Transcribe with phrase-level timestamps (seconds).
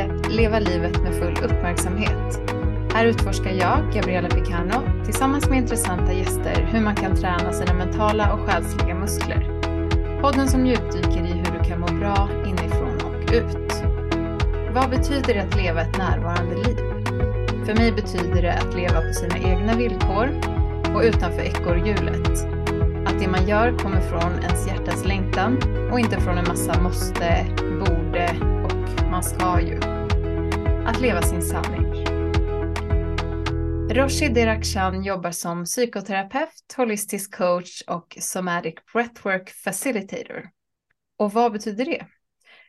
[0.00, 2.40] Sverige, leva livet med full uppmärksamhet.
[2.94, 8.32] Här utforskar jag, Gabriella Picano, tillsammans med intressanta gäster hur man kan träna sina mentala
[8.32, 9.60] och själsliga muskler.
[10.22, 13.82] Podden som djupdyker i hur du kan må bra inifrån och ut.
[14.74, 16.76] Vad betyder det att leva ett närvarande liv?
[17.66, 20.28] För mig betyder det att leva på sina egna villkor
[20.94, 22.46] och utanför ekorrhjulet.
[23.06, 25.58] Att det man gör kommer från ens hjärtas längtan
[25.92, 27.46] och inte från en massa måste,
[29.20, 29.80] man ska ju.
[30.86, 32.04] Att leva sin sanning.
[33.90, 40.50] Roshi Dirakshan jobbar som psykoterapeut, holistisk coach och somatic breathwork facilitator.
[41.18, 42.06] Och vad betyder det?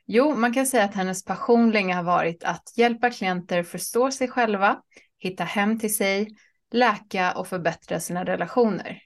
[0.06, 4.28] Jo, man kan säga att hennes passion länge har varit att hjälpa klienter förstå sig
[4.28, 4.81] själva,
[5.20, 6.28] hitta hem till sig,
[6.72, 9.02] läka och förbättra sina relationer.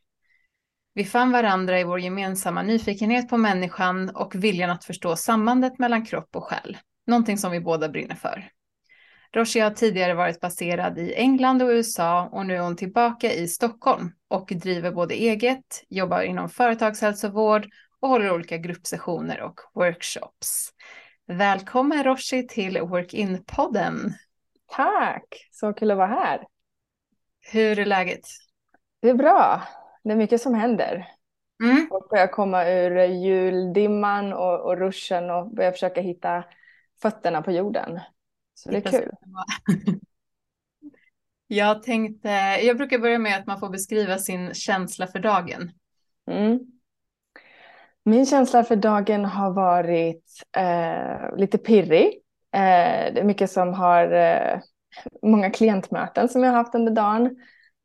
[0.93, 6.05] Vi fann varandra i vår gemensamma nyfikenhet på människan och viljan att förstå sambandet mellan
[6.05, 8.49] kropp och själ, någonting som vi båda brinner för.
[9.35, 13.47] Roshi har tidigare varit baserad i England och USA och nu är hon tillbaka i
[13.47, 17.67] Stockholm och driver både eget, jobbar inom företagshälsovård
[17.99, 20.69] och håller olika gruppsessioner och workshops.
[21.27, 24.13] Välkommen Roshi till Work-In-podden.
[24.67, 26.47] Tack, så kul att vara här.
[27.51, 28.21] Hur är läget?
[29.01, 29.61] Det är bra.
[30.03, 31.07] Det är mycket som händer.
[31.63, 31.87] Mm.
[31.91, 36.43] Och börja komma ur juldimman och, och ruschen och börja försöka hitta
[37.01, 37.99] fötterna på jorden.
[38.53, 39.11] Så det är kul.
[41.47, 42.29] Jag tänkte,
[42.63, 45.71] jag brukar börja med att man får beskriva sin känsla för dagen.
[46.31, 46.59] Mm.
[48.03, 52.05] Min känsla för dagen har varit eh, lite pirrig.
[52.51, 54.59] Eh, det är mycket som har, eh,
[55.21, 57.25] många klientmöten som jag har haft under dagen.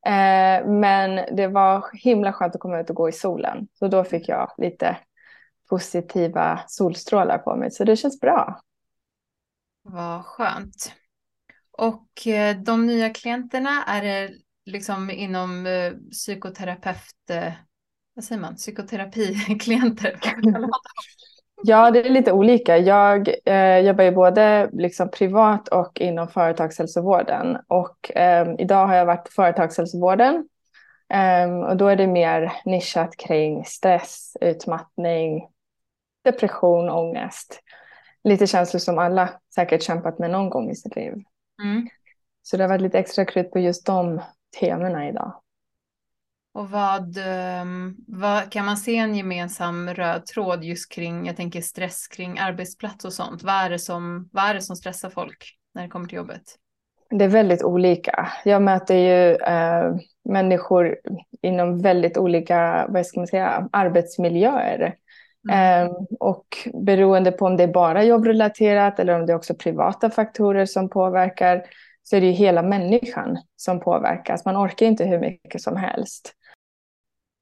[0.06, 3.68] Eh, men det var himla skönt att komma ut och gå i solen.
[3.78, 4.96] Så då fick jag lite
[5.70, 7.70] positiva solstrålar på mig.
[7.70, 8.60] Så det känns bra.
[9.82, 10.92] Vad skönt.
[11.78, 14.30] Och eh, de nya klienterna, är det
[14.66, 17.52] liksom inom eh, psykoterapeut, eh,
[18.14, 20.20] vad säger man, psykoterapiklienter?
[21.62, 22.78] Ja, det är lite olika.
[22.78, 27.58] Jag eh, jobbar ju både liksom privat och inom företagshälsovården.
[27.68, 30.48] Och eh, idag har jag varit på företagshälsovården.
[31.12, 35.48] Eh, och då är det mer nischat kring stress, utmattning,
[36.24, 37.60] depression, ångest.
[38.24, 41.12] Lite känslor som alla säkert kämpat med någon gång i sitt liv.
[41.62, 41.88] Mm.
[42.42, 44.20] Så det har varit lite extra krut på just de
[44.60, 45.42] temana idag.
[46.52, 51.60] Och vad, ehm, vad kan man se en gemensam röd tråd just kring, jag tänker
[51.60, 53.42] stress kring arbetsplats och sånt.
[53.42, 56.42] Vad är det som, vad är det som stressar folk när det kommer till jobbet?
[57.10, 58.28] Det är väldigt olika.
[58.44, 60.96] Jag möter ju eh, människor
[61.42, 64.94] inom väldigt olika vad ska man säga, arbetsmiljöer.
[65.48, 65.86] Mm.
[65.86, 70.10] Eh, och beroende på om det är bara jobbrelaterat eller om det är också privata
[70.10, 71.62] faktorer som påverkar
[72.02, 74.44] så är det ju hela människan som påverkas.
[74.44, 76.34] Man orkar inte hur mycket som helst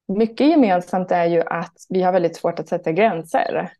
[0.09, 3.73] mycket gemensamt är ju att vi har väldigt svårt att sätta gränser.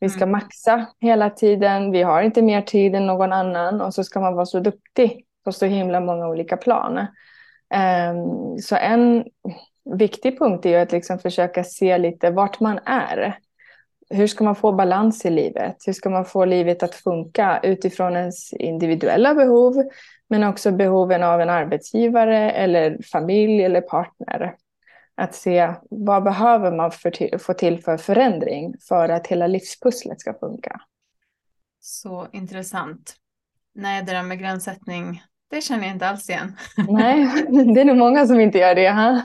[0.00, 0.32] Vi ska mm.
[0.32, 4.34] maxa hela tiden, vi har inte mer tid än någon annan och så ska man
[4.34, 6.98] vara så duktig på så himla många olika plan.
[8.08, 9.24] Um, så en
[9.98, 13.38] viktig punkt är ju att liksom försöka se lite vart man är.
[14.10, 15.76] Hur ska man få balans i livet?
[15.86, 19.74] Hur ska man få livet att funka utifrån ens individuella behov
[20.28, 24.54] men också behoven av en arbetsgivare eller familj eller partner.
[25.14, 30.34] Att se vad behöver man för få till för förändring för att hela livspusslet ska
[30.34, 30.80] funka.
[31.80, 33.14] Så intressant.
[33.74, 36.56] Nej, det där med gränssättning, det känner jag inte alls igen.
[36.88, 38.90] Nej, det är nog många som inte gör det.
[38.90, 39.22] Ha?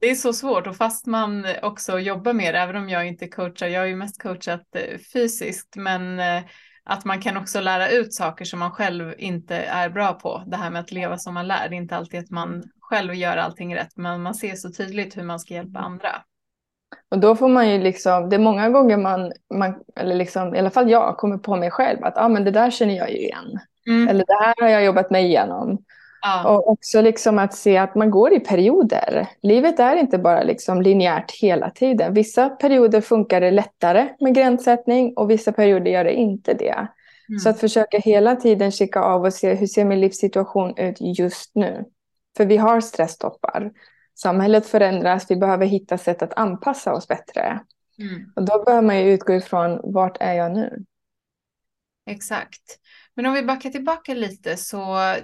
[0.00, 3.28] Det är så svårt och fast man också jobbar med det, även om jag inte
[3.28, 6.42] coachar, jag har ju mest coachat eh, fysiskt, men eh,
[6.84, 10.42] att man kan också lära ut saker som man själv inte är bra på.
[10.46, 13.14] Det här med att leva som man lär, det är inte alltid att man själv
[13.14, 16.22] gör allting rätt, men man ser så tydligt hur man ska hjälpa andra.
[17.08, 20.58] Och då får man ju liksom, det är många gånger man, man eller liksom, i
[20.58, 23.16] alla fall jag, kommer på mig själv att ah, men det där känner jag ju
[23.16, 23.58] igen.
[23.86, 24.08] Mm.
[24.08, 25.84] Eller det här har jag jobbat mig igenom.
[26.22, 26.48] Ja.
[26.48, 29.28] Och också liksom att se att man går i perioder.
[29.42, 32.14] Livet är inte bara liksom linjärt hela tiden.
[32.14, 36.88] Vissa perioder funkar det lättare med gränssättning och vissa perioder gör det inte det.
[37.28, 37.38] Mm.
[37.38, 41.54] Så att försöka hela tiden kika av och se hur ser min livssituation ut just
[41.54, 41.84] nu.
[42.36, 43.70] För vi har stresstoppar.
[44.14, 47.60] Samhället förändras, vi behöver hitta sätt att anpassa oss bättre.
[47.98, 48.32] Mm.
[48.36, 50.84] Och då behöver man ju utgå ifrån vart är jag nu?
[52.06, 52.78] Exakt.
[53.16, 54.78] Men om vi backar tillbaka lite så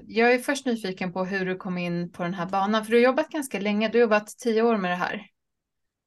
[0.07, 2.85] jag är först nyfiken på hur du kom in på den här banan.
[2.85, 5.27] För du har jobbat ganska länge, du har jobbat tio år med det här.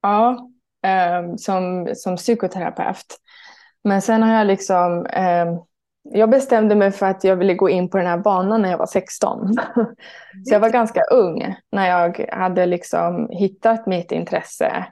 [0.02, 0.50] Ja,
[0.86, 3.20] eh, som, som psykoterapeut.
[3.84, 5.46] Men sen har jag liksom eh,
[6.04, 8.78] jag bestämde mig för att jag ville gå in på den här banan när jag
[8.78, 9.54] var 16.
[10.46, 14.86] Så jag var ganska ung när jag hade liksom hittat mitt intresse.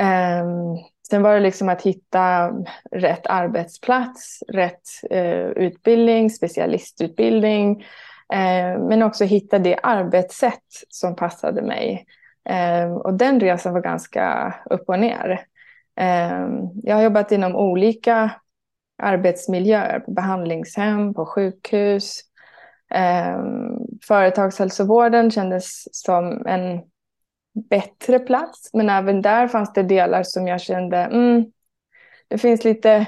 [0.00, 0.76] Ehm,
[1.10, 2.52] Sen var det liksom att hitta
[2.90, 7.80] rätt arbetsplats, rätt eh, utbildning, specialistutbildning.
[8.32, 12.06] Eh, men också hitta det arbetssätt som passade mig.
[12.48, 15.40] Eh, och den resan var ganska upp och ner.
[16.00, 16.48] Eh,
[16.82, 18.30] jag har jobbat inom olika
[19.02, 22.20] arbetsmiljöer, på behandlingshem, på sjukhus.
[22.94, 23.38] Eh,
[24.08, 26.80] företagshälsovården kändes som en
[27.70, 31.44] bättre plats, men även där fanns det delar som jag kände, mm,
[32.28, 33.06] det finns lite,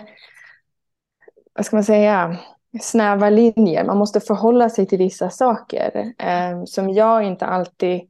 [1.54, 2.38] vad ska man säga,
[2.80, 3.84] snäva linjer.
[3.84, 8.00] Man måste förhålla sig till vissa saker eh, som jag inte alltid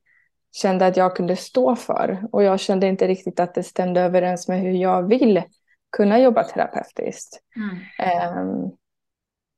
[0.52, 2.28] kände att jag kunde stå för.
[2.32, 5.42] Och jag kände inte riktigt att det stämde överens med hur jag vill
[5.96, 7.40] kunna jobba terapeutiskt.
[7.56, 8.38] Mm.
[8.38, 8.76] Um,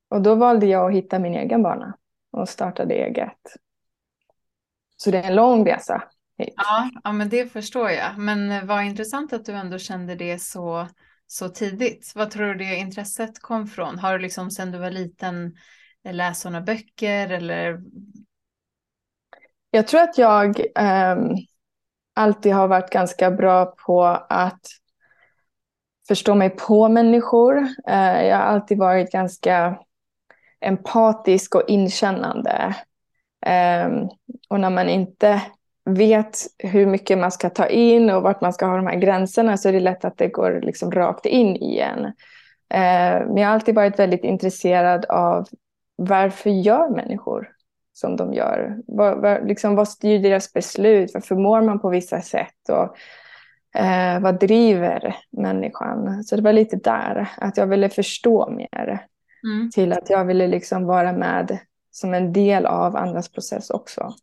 [0.09, 1.97] och då valde jag att hitta min egen bana
[2.33, 3.57] och startade eget.
[4.97, 6.03] Så det är en lång resa.
[6.37, 8.19] Ja, ja men det förstår jag.
[8.19, 10.89] Men vad intressant att du ändå kände det så,
[11.27, 12.13] så tidigt.
[12.15, 13.99] Vad tror du det intresset kom från?
[13.99, 15.57] Har du liksom sedan du var liten
[16.05, 17.81] läst sådana böcker eller?
[19.71, 21.37] Jag tror att jag um,
[22.15, 24.61] alltid har varit ganska bra på att
[26.09, 27.59] förstå mig på människor.
[27.89, 29.79] Eh, jag har alltid varit ganska
[30.61, 32.75] empatisk och inkännande.
[33.47, 34.09] Ehm,
[34.49, 35.43] och när man inte
[35.85, 39.57] vet hur mycket man ska ta in och vart man ska ha de här gränserna
[39.57, 42.05] så är det lätt att det går liksom rakt in i en.
[42.75, 45.47] Ehm, men jag har alltid varit väldigt intresserad av
[45.97, 47.51] varför gör människor
[47.93, 48.77] som de gör?
[48.87, 51.11] Vad, vad, liksom, vad styr deras beslut?
[51.15, 52.69] Varför mår man på vissa sätt?
[52.69, 52.97] Och
[53.75, 56.25] Eh, vad driver människan?
[56.25, 59.07] Så det var lite där, att jag ville förstå mer.
[59.45, 59.71] Mm.
[59.71, 61.59] Till att jag ville liksom vara med
[61.91, 64.15] som en del av andras process också.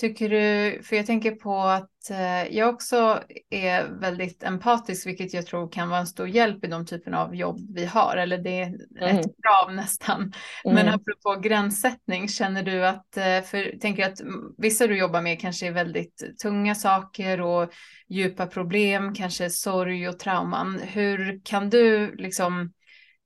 [0.00, 5.46] Tycker du, för jag tänker på att eh, jag också är väldigt empatisk, vilket jag
[5.46, 8.60] tror kan vara en stor hjälp i de typen av jobb vi har, eller det
[8.60, 9.16] är mm.
[9.16, 10.20] ett krav nästan.
[10.20, 10.74] Mm.
[10.74, 14.20] Men apropå gränssättning, känner du att, eh, för tänker att
[14.58, 17.72] vissa du jobbar med kanske är väldigt tunga saker och
[18.08, 20.80] djupa problem, kanske sorg och trauman.
[20.84, 22.72] Hur kan du liksom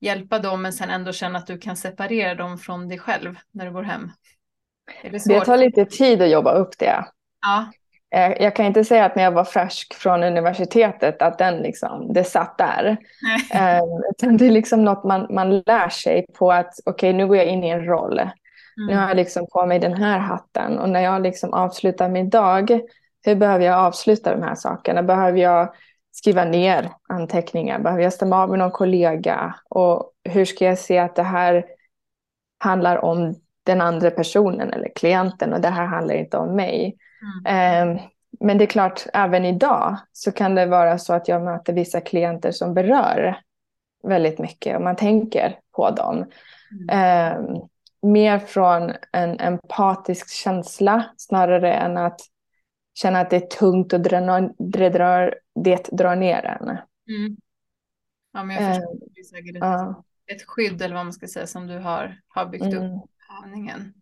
[0.01, 3.65] hjälpa dem men sen ändå känna att du kan separera dem från dig själv när
[3.65, 4.11] du går hem?
[5.01, 7.05] Det, det tar lite tid att jobba upp det.
[7.41, 7.65] Ja.
[8.15, 12.13] Eh, jag kan inte säga att när jag var färsk från universitetet att den liksom,
[12.13, 12.97] det satt där.
[14.19, 17.37] Um, det är liksom något man, man lär sig på att okej, okay, nu går
[17.37, 18.19] jag in i en roll.
[18.19, 18.87] Mm.
[18.87, 22.29] Nu har jag liksom på mig den här hatten och när jag liksom avslutar min
[22.29, 22.79] dag,
[23.25, 25.03] hur behöver jag avsluta de här sakerna?
[25.03, 25.73] Behöver jag
[26.11, 27.79] skriva ner anteckningar?
[27.79, 29.55] Behöver jag stämma av med någon kollega?
[29.69, 31.65] Och hur ska jag se att det här
[32.59, 36.97] handlar om den andra personen eller klienten och det här handlar inte om mig.
[37.45, 37.89] Mm.
[37.89, 37.99] Um,
[38.39, 42.01] men det är klart, även idag så kan det vara så att jag möter vissa
[42.01, 43.37] klienter som berör
[44.03, 46.25] väldigt mycket och man tänker på dem.
[46.89, 47.37] Mm.
[47.37, 47.69] Um,
[48.11, 52.21] mer från en empatisk känsla snarare än att
[52.93, 56.69] känna att det är tungt och det drar, det drar ner en.
[56.69, 57.37] Mm.
[58.33, 58.97] Ja, men jag förstår.
[59.13, 59.99] Det är säkert ett, uh.
[60.27, 62.83] ett skydd eller vad man ska säga som du har, har byggt mm.
[62.83, 63.09] upp
[63.43, 63.93] aningen.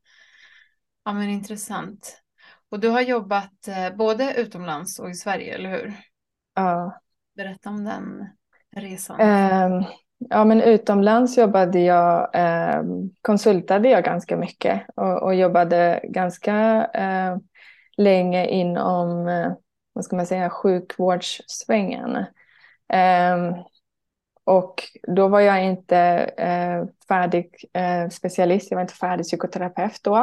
[1.05, 2.21] Ja, men intressant.
[2.69, 5.93] Och du har jobbat eh, både utomlands och i Sverige, eller hur?
[6.55, 6.99] Ja.
[7.35, 8.29] Berätta om den
[8.75, 9.21] resan.
[9.21, 9.83] Um,
[10.17, 12.29] ja, men utomlands jobbade jag,
[12.79, 17.37] um, konsultade jag ganska mycket och, och jobbade ganska uh,
[17.97, 19.53] länge inom, uh,
[19.93, 22.15] vad ska man säga, sjukvårdssvängen.
[22.93, 23.63] Um,
[24.45, 25.97] och då var jag inte
[26.37, 30.17] eh, färdig eh, specialist, jag var inte färdig psykoterapeut då.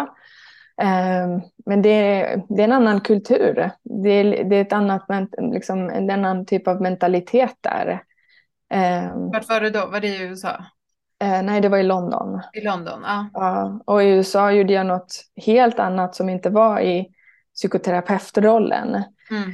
[0.82, 3.70] Eh, men det är, det är en annan kultur.
[3.82, 5.06] Det är, det är ett annat,
[5.38, 8.02] liksom, en annan typ av mentalitet där.
[8.70, 9.86] Eh, Vart var det då?
[9.86, 10.64] Var det i USA?
[11.22, 12.40] Eh, nej, det var i London.
[12.52, 13.28] I London, ja.
[13.32, 13.80] ja.
[13.86, 17.06] Och i USA gjorde jag något helt annat som inte var i
[17.54, 19.02] psykoterapeutrollen.
[19.30, 19.50] Mm.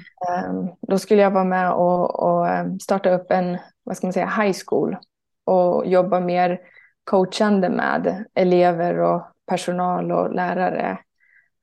[0.51, 4.13] Um, då skulle jag vara med och, och, ehm, starta upp en vad ska man
[4.13, 4.97] säga, high school
[5.45, 6.61] och jobba mer
[7.05, 10.99] coachande med elever och personal och lärare.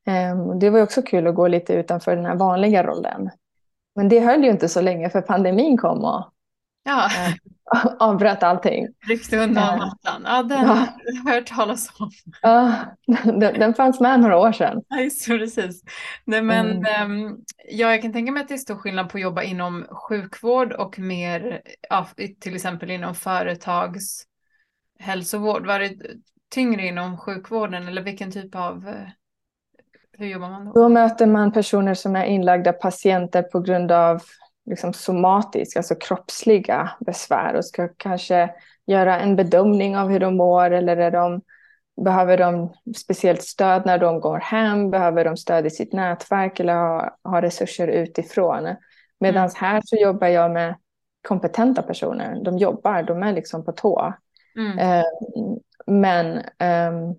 [0.08, 3.30] Ehm, det var också kul att gå lite utanför den här vanliga rollen.
[3.96, 6.26] Men det höll ju inte så länge för pandemin kom och
[6.84, 7.10] ja.
[8.00, 8.88] avbröt allting.
[9.08, 10.22] Ryckte undan mattan.
[10.26, 12.12] Ja, den har jag hört talas om.
[12.42, 12.74] Ja,
[13.24, 14.82] den, den fanns med några år sedan.
[14.88, 15.84] Ja, just precis.
[16.26, 17.38] Nej, men, mm.
[17.70, 20.74] ja, jag kan tänka mig att det är stor skillnad på att jobba inom sjukvård
[20.74, 22.08] och mer, ja,
[22.40, 24.26] till exempel inom företags
[25.00, 25.66] hälsovård?
[25.66, 25.94] Var det
[26.54, 28.88] tyngre inom sjukvården eller vilken typ av...
[28.88, 29.08] Eh,
[30.18, 30.72] hur jobbar man då?
[30.72, 34.22] Då möter man personer som är inlagda patienter på grund av
[34.66, 38.50] liksom somatiska, alltså kroppsliga besvär och ska kanske
[38.86, 41.42] göra en bedömning av hur de mår eller är de,
[42.04, 46.74] behöver de speciellt stöd när de går hem, behöver de stöd i sitt nätverk eller
[46.74, 48.76] ha, ha resurser utifrån.
[49.20, 49.54] Medan mm.
[49.56, 50.76] här så jobbar jag med
[51.28, 52.44] kompetenta personer.
[52.44, 54.14] De jobbar, de är liksom på tå.
[54.56, 54.80] Mm.
[54.80, 55.06] Eh,
[55.88, 57.14] men eh,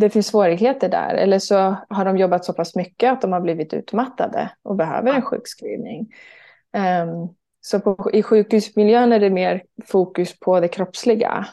[0.00, 1.14] det finns svårigheter där.
[1.14, 5.12] Eller så har de jobbat så pass mycket att de har blivit utmattade och behöver
[5.14, 6.08] en sjukskrivning.
[6.72, 7.06] Eh,
[7.60, 11.46] så på, i sjukhusmiljön är det mer fokus på det kroppsliga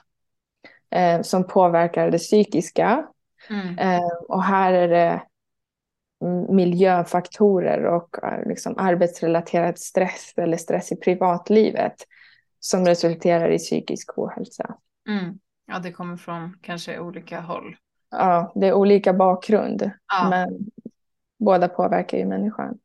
[0.89, 3.07] eh, som påverkar det psykiska.
[3.49, 3.77] Mm.
[3.77, 5.21] Eh, och här är det
[6.49, 11.95] miljöfaktorer och eh, liksom arbetsrelaterad stress eller stress i privatlivet
[12.59, 14.75] som resulterar i psykisk ohälsa.
[15.09, 15.39] Mm.
[15.65, 17.75] Ja, det kommer från kanske olika håll.
[18.11, 20.29] Ja, det är olika bakgrund, ja.
[20.29, 20.59] men
[21.39, 22.77] båda påverkar ju människan.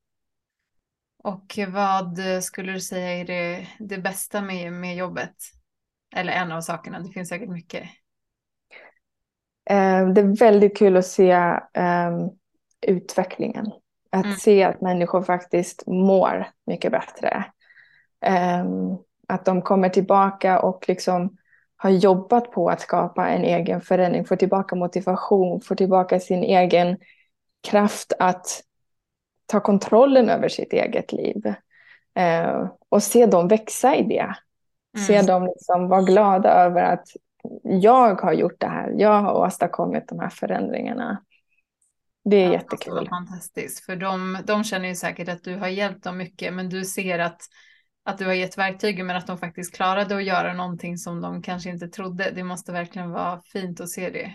[1.24, 5.34] Och vad skulle du säga är det, det bästa med, med jobbet?
[6.16, 7.82] Eller en av sakerna, det finns säkert mycket.
[9.70, 11.34] Eh, det är väldigt kul att se
[11.78, 12.30] um,
[12.86, 13.66] utvecklingen.
[14.10, 14.36] Att mm.
[14.36, 17.44] se att människor faktiskt mår mycket bättre.
[18.62, 18.98] Um,
[19.28, 21.36] att de kommer tillbaka och liksom
[21.76, 26.98] har jobbat på att skapa en egen förändring, får tillbaka motivation, får tillbaka sin egen
[27.68, 28.62] kraft att
[29.46, 31.54] ta kontrollen över sitt eget liv.
[32.18, 34.34] Uh, och se dem växa i det.
[34.96, 35.06] Mm.
[35.06, 37.08] Se dem liksom vara glada över att
[37.62, 41.22] jag har gjort det här, jag har åstadkommit de här förändringarna.
[42.24, 43.04] Det är ja, jättekul.
[43.04, 46.68] Det fantastiskt, för de, de känner ju säkert att du har hjälpt dem mycket, men
[46.68, 47.40] du ser att,
[48.04, 51.42] att du har gett verktygen, men att de faktiskt klarade att göra någonting som de
[51.42, 52.30] kanske inte trodde.
[52.34, 54.34] Det måste verkligen vara fint att se det.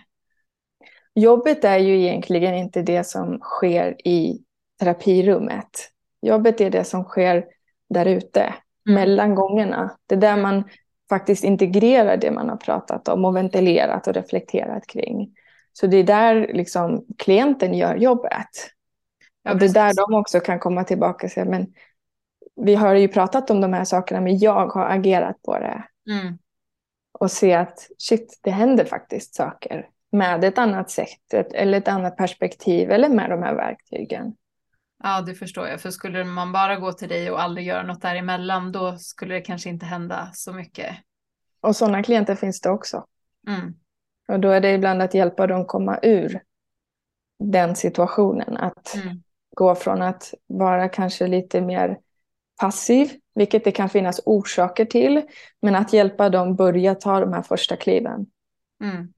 [1.16, 4.44] Jobbet är ju egentligen inte det som sker i
[4.80, 5.92] terapirummet.
[6.22, 7.46] Jobbet är det som sker
[7.90, 8.56] där ute, mm.
[8.96, 9.98] mellan gångerna.
[10.06, 10.64] Det är där man
[11.10, 15.36] faktiskt integrerar det man har pratat om och ventilerat och reflekterat kring.
[15.74, 18.50] Så det är där liksom klienten gör jobbet.
[19.44, 21.74] Ja, och det är där de också kan komma tillbaka och säga, men
[22.56, 25.84] vi har ju pratat om de här sakerna, men jag har agerat på det.
[26.12, 26.38] Mm.
[27.20, 32.18] Och se att shit, det händer faktiskt saker med ett annat sätt eller ett annat
[32.18, 34.36] perspektiv eller med de här verktygen.
[35.04, 35.82] Ja, det förstår jag.
[35.82, 39.42] För skulle man bara gå till dig och aldrig göra något däremellan, då skulle det
[39.42, 40.96] kanske inte hända så mycket.
[41.62, 43.06] Och sådana klienter finns det också.
[43.48, 43.74] Mm.
[44.28, 46.42] Och då är det ibland att hjälpa dem komma ur
[47.40, 48.58] den situationen.
[48.58, 49.24] Att mm.
[49.56, 52.00] gå från att vara kanske lite mer
[52.62, 55.22] passiv, vilket det kan finnas orsaker till,
[55.62, 58.26] men att hjälpa dem börja ta de här första kliven.
[58.84, 59.14] Mm.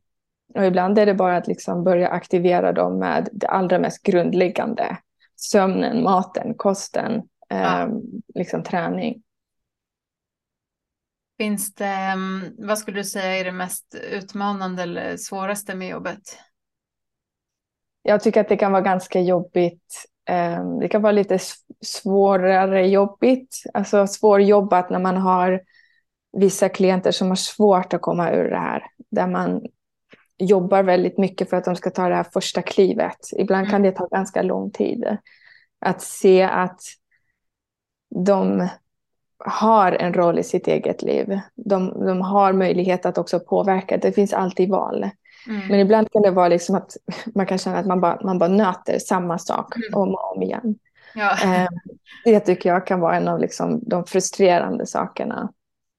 [0.55, 4.97] Och ibland är det bara att liksom börja aktivera dem med det allra mest grundläggande.
[5.39, 7.83] Sömnen, maten, kosten, ja.
[7.83, 7.89] eh,
[8.35, 9.23] liksom träning.
[11.37, 16.37] Finns det, mm, vad skulle du säga är det mest utmanande eller svåraste med jobbet?
[18.01, 20.05] Jag tycker att det kan vara ganska jobbigt.
[20.25, 21.39] Ehm, det kan vara lite
[21.81, 25.61] svårare jobbigt, alltså svårjobbat när man har
[26.37, 28.83] vissa klienter som har svårt att komma ur det här.
[29.11, 29.61] Där man
[30.39, 33.17] jobbar väldigt mycket för att de ska ta det här första klivet.
[33.37, 33.91] Ibland kan mm.
[33.91, 35.17] det ta ganska lång tid.
[35.79, 36.81] Att se att
[38.25, 38.67] de
[39.45, 41.39] har en roll i sitt eget liv.
[41.55, 43.97] De, de har möjlighet att också påverka.
[43.97, 45.09] Det finns alltid val.
[45.47, 45.67] Mm.
[45.67, 46.97] Men ibland kan det vara liksom att
[47.35, 50.01] man kan känna att man bara, man bara nöter samma sak mm.
[50.01, 50.75] om och om igen.
[51.15, 51.31] Ja.
[51.43, 51.67] Eh,
[52.25, 55.51] det tycker jag kan vara en av liksom de frustrerande sakerna.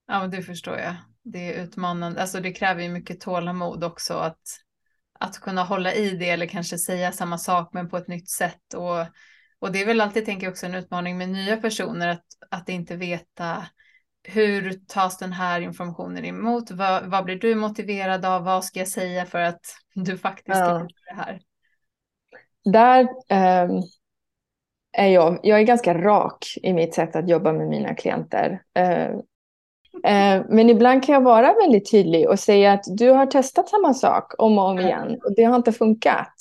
[0.07, 0.93] Ja, men det förstår jag.
[1.23, 2.21] Det är utmanande.
[2.21, 4.41] Alltså det kräver ju mycket tålamod också att,
[5.19, 8.73] att kunna hålla i det eller kanske säga samma sak men på ett nytt sätt.
[8.75, 9.05] Och
[9.61, 12.69] och det är väl alltid, tänker jag, också en utmaning med nya personer att, att
[12.69, 13.65] inte veta
[14.23, 16.71] hur tas den här informationen emot?
[16.71, 18.43] Vad, vad blir du motiverad av?
[18.43, 19.61] Vad ska jag säga för att
[19.93, 20.79] du faktiskt ja.
[20.79, 21.41] tycker det här?
[22.63, 23.69] Där eh,
[24.97, 28.61] är jag, jag är ganska rak i mitt sätt att jobba med mina klienter.
[28.73, 29.09] Eh,
[30.03, 33.93] eh, men ibland kan jag vara väldigt tydlig och säga att du har testat samma
[33.93, 36.33] sak om och om igen och det har inte funkat.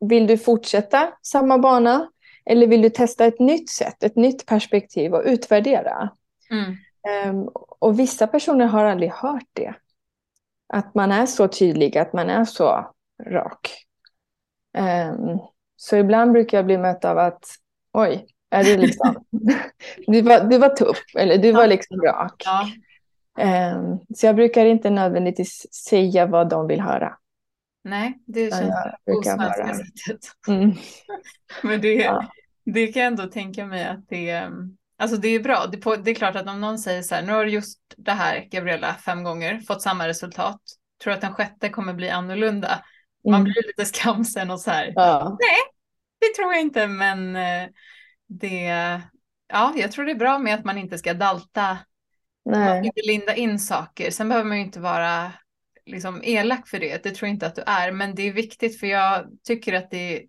[0.00, 2.08] Vill du fortsätta samma bana?
[2.46, 6.10] Eller vill du testa ett nytt sätt, ett nytt perspektiv och utvärdera?
[6.50, 6.76] Mm.
[7.30, 7.48] Um,
[7.80, 9.74] och vissa personer har aldrig hört det.
[10.72, 12.94] Att man är så tydlig, att man är så
[13.26, 13.86] rak.
[14.78, 15.38] Um,
[15.76, 17.44] så ibland brukar jag bli mött av att
[17.92, 19.24] oj, är du liksom,
[20.06, 22.42] du, var, du var tuff eller du var liksom rak.
[22.44, 22.68] Ja.
[23.74, 27.16] Um, så jag brukar inte nödvändigtvis säga vad de vill höra.
[27.84, 28.74] Nej, det känns
[29.04, 30.20] osvenska sättet.
[30.48, 30.72] Mm.
[31.62, 32.30] Men det, ja.
[32.64, 34.50] det kan jag ändå tänka mig att det,
[34.98, 35.66] alltså det är bra.
[35.66, 38.12] Det, det, är klart att om någon säger så här, nu har du just det
[38.12, 40.60] här Gabriella fem gånger, fått samma resultat,
[41.02, 42.84] tror att den sjätte kommer bli annorlunda.
[43.24, 43.44] Man mm.
[43.44, 45.36] blir lite skamsen och så här, ja.
[45.40, 45.58] nej,
[46.20, 47.68] det tror jag inte, men eh,
[48.28, 49.00] det,
[49.48, 51.78] ja, jag tror det är bra med att man inte ska dalta,
[52.44, 52.58] nej.
[52.58, 54.10] man ska inte linda in saker.
[54.10, 55.32] Sen behöver man ju inte vara
[55.86, 58.80] liksom elak för det, det tror jag inte att du är, men det är viktigt
[58.80, 60.22] för jag tycker att det,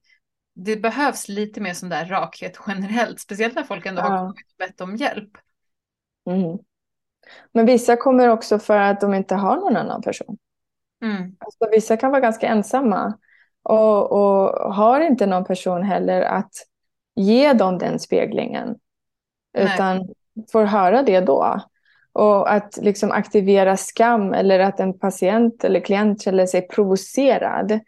[0.55, 4.07] det behövs lite mer sån där rakhet generellt, speciellt när folk ändå ja.
[4.07, 5.31] har bett om hjälp.
[6.29, 6.57] Mm.
[7.53, 10.37] Men vissa kommer också för att de inte har någon annan person.
[11.01, 11.35] Mm.
[11.39, 13.17] Alltså, vissa kan vara ganska ensamma
[13.63, 16.51] och, och har inte någon person heller att
[17.19, 18.75] ge dem den speglingen.
[19.53, 19.65] Nej.
[19.65, 20.07] Utan
[20.51, 21.61] får höra det då.
[22.13, 27.79] Och att liksom aktivera skam eller att en patient eller klient känner sig provocerad.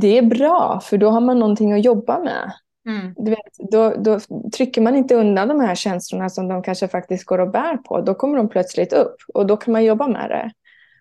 [0.00, 2.52] Det är bra, för då har man någonting att jobba med.
[2.86, 3.14] Mm.
[3.16, 4.20] Du vet, då, då,
[4.56, 8.00] trycker man inte undan de här känslorna som de kanske faktiskt går och bär på.
[8.00, 10.50] Då kommer de plötsligt upp och då kan man jobba med det.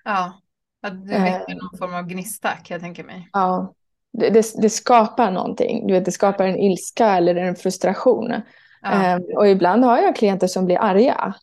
[0.04, 0.34] Ja,
[0.82, 1.58] det väcker eh.
[1.58, 3.30] någon form av gnista kan jag tänka mig.
[3.34, 3.74] Ja,
[4.12, 5.88] det, det, det, skapar någonting.
[5.88, 8.34] Du vet, det skapar en ilska eller en frustration.
[8.82, 9.16] Ja.
[9.16, 11.34] Um, och ibland har jag klienter som blir arga.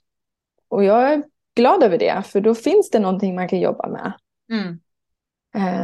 [0.69, 1.23] Och jag är
[1.57, 4.13] glad över det, för då finns det någonting man kan jobba med.
[4.53, 4.81] Mm.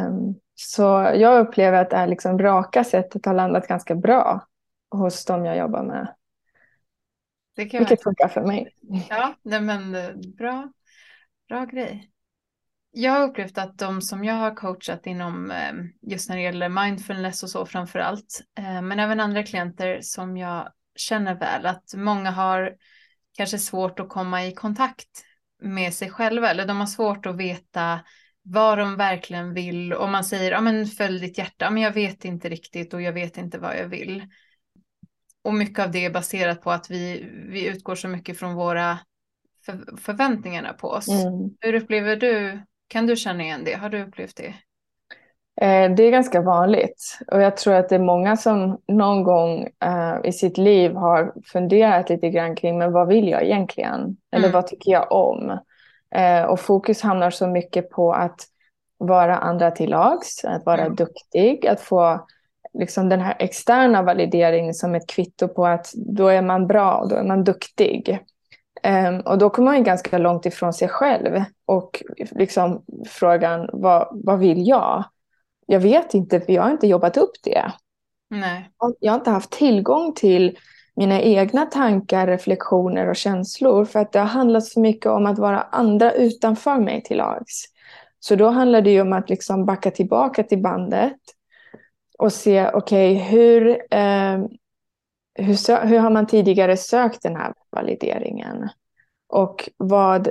[0.06, 0.82] Um, så
[1.14, 4.46] jag upplever att det här liksom raka sättet har landat ganska bra
[4.90, 6.14] hos dem jag jobbar med.
[7.56, 8.76] Det kan Vilket funkar för mig.
[9.10, 10.72] Ja, nej men eh, bra,
[11.48, 12.11] bra grej.
[12.94, 15.72] Jag har upplevt att de som jag har coachat inom eh,
[16.02, 20.36] just när det gäller mindfulness och så framför allt, eh, men även andra klienter som
[20.36, 22.74] jag känner väl, att många har
[23.36, 25.24] kanske svårt att komma i kontakt
[25.62, 28.00] med sig själva eller de har svårt att veta
[28.42, 29.92] vad de verkligen vill.
[29.92, 33.12] Om man säger, ja men följ ditt hjärta, men jag vet inte riktigt och jag
[33.12, 34.26] vet inte vad jag vill.
[35.42, 38.98] Och mycket av det är baserat på att vi, vi utgår så mycket från våra
[39.66, 41.08] för, förväntningarna på oss.
[41.08, 41.50] Mm.
[41.60, 43.74] Hur upplever du, kan du känna igen det?
[43.74, 44.54] Har du upplevt det?
[45.60, 49.68] Eh, det är ganska vanligt och jag tror att det är många som någon gång
[49.84, 54.00] uh, i sitt liv har funderat lite grann kring men vad vill jag egentligen?
[54.00, 54.16] Mm.
[54.32, 55.58] Eller vad tycker jag om?
[56.16, 58.40] Uh, och fokus hamnar så mycket på att
[58.98, 60.94] vara andra till lags, att vara mm.
[60.94, 62.26] duktig, att få
[62.78, 67.16] liksom den här externa valideringen som ett kvitto på att då är man bra, då
[67.16, 68.18] är man duktig.
[68.86, 74.38] Um, och då kommer man ganska långt ifrån sig själv och liksom frågan vad, vad
[74.38, 75.04] vill jag?
[75.66, 77.72] Jag vet inte, för jag har inte jobbat upp det.
[78.30, 78.70] Nej.
[79.00, 80.58] Jag har inte haft tillgång till
[80.96, 85.38] mina egna tankar, reflektioner och känslor för att det har handlat så mycket om att
[85.38, 87.64] vara andra utanför mig till lags.
[88.20, 91.18] Så då handlar det ju om att liksom backa tillbaka till bandet
[92.18, 94.38] och se, okej, okay, hur, eh,
[95.34, 98.68] hur, hur har man tidigare sökt den här valideringen?
[99.28, 100.28] Och vad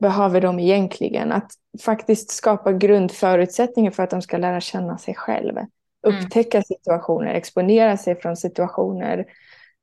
[0.00, 1.32] behöver de egentligen?
[1.32, 1.52] Att
[1.84, 5.60] faktiskt skapa grundförutsättningar för att de ska lära känna sig själva.
[5.60, 6.24] Mm.
[6.24, 9.26] Upptäcka situationer, exponera sig från situationer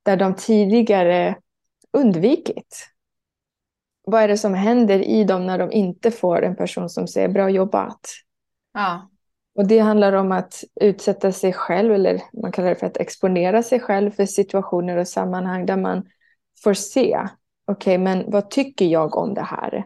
[0.02, 1.36] där de tidigare
[1.92, 2.88] undvikit.
[4.02, 7.28] Vad är det som händer i dem när de inte får en person som säger
[7.28, 8.00] bra jobbat?
[8.72, 9.10] Ja.
[9.56, 13.62] Och det handlar om att utsätta sig själv, eller man kallar det för att exponera
[13.62, 16.06] sig själv för situationer och sammanhang där man
[16.62, 17.18] får se,
[17.66, 19.84] okej, okay, men vad tycker jag om det här?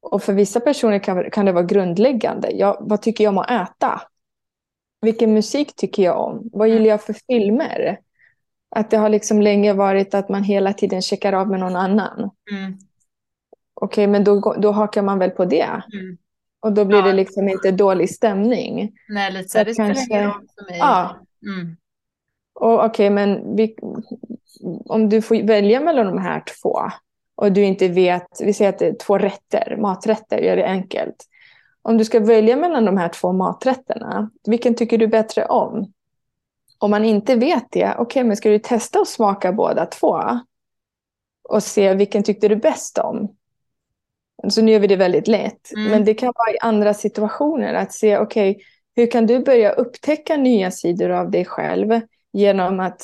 [0.00, 2.50] Och för vissa personer kan, kan det vara grundläggande.
[2.50, 4.02] Jag, vad tycker jag om att äta?
[5.00, 6.50] Vilken musik tycker jag om?
[6.52, 7.98] Vad gillar jag för filmer?
[8.70, 12.30] Att det har liksom länge varit att man hela tiden checkar av med någon annan.
[12.50, 12.72] Mm.
[13.74, 15.82] Okej, okay, men då, då hakar man väl på det.
[15.94, 16.18] Mm.
[16.62, 17.04] Och då blir ja.
[17.04, 18.92] det liksom inte dålig stämning.
[19.08, 19.58] Nej, lite så.
[19.58, 20.78] Det, det roll för mig.
[20.78, 21.16] Ja.
[21.46, 21.76] Mm.
[22.54, 23.76] Och okej, okay, men vi,
[24.84, 26.78] om du får välja mellan de här två
[27.34, 31.24] och du inte vet, vi säger att det är två rätter, maträtter, gör det enkelt.
[31.82, 35.92] Om du ska välja mellan de här två maträtterna, vilken tycker du bättre om?
[36.78, 40.22] Om man inte vet det, okej, okay, men ska du testa att smaka båda två?
[41.48, 43.36] Och se vilken tyckte du bäst om?
[44.48, 45.72] Så nu gör vi det väldigt lätt.
[45.72, 45.90] Mm.
[45.90, 48.64] Men det kan vara i andra situationer att se, okej, okay,
[48.96, 52.00] hur kan du börja upptäcka nya sidor av dig själv
[52.32, 53.02] genom att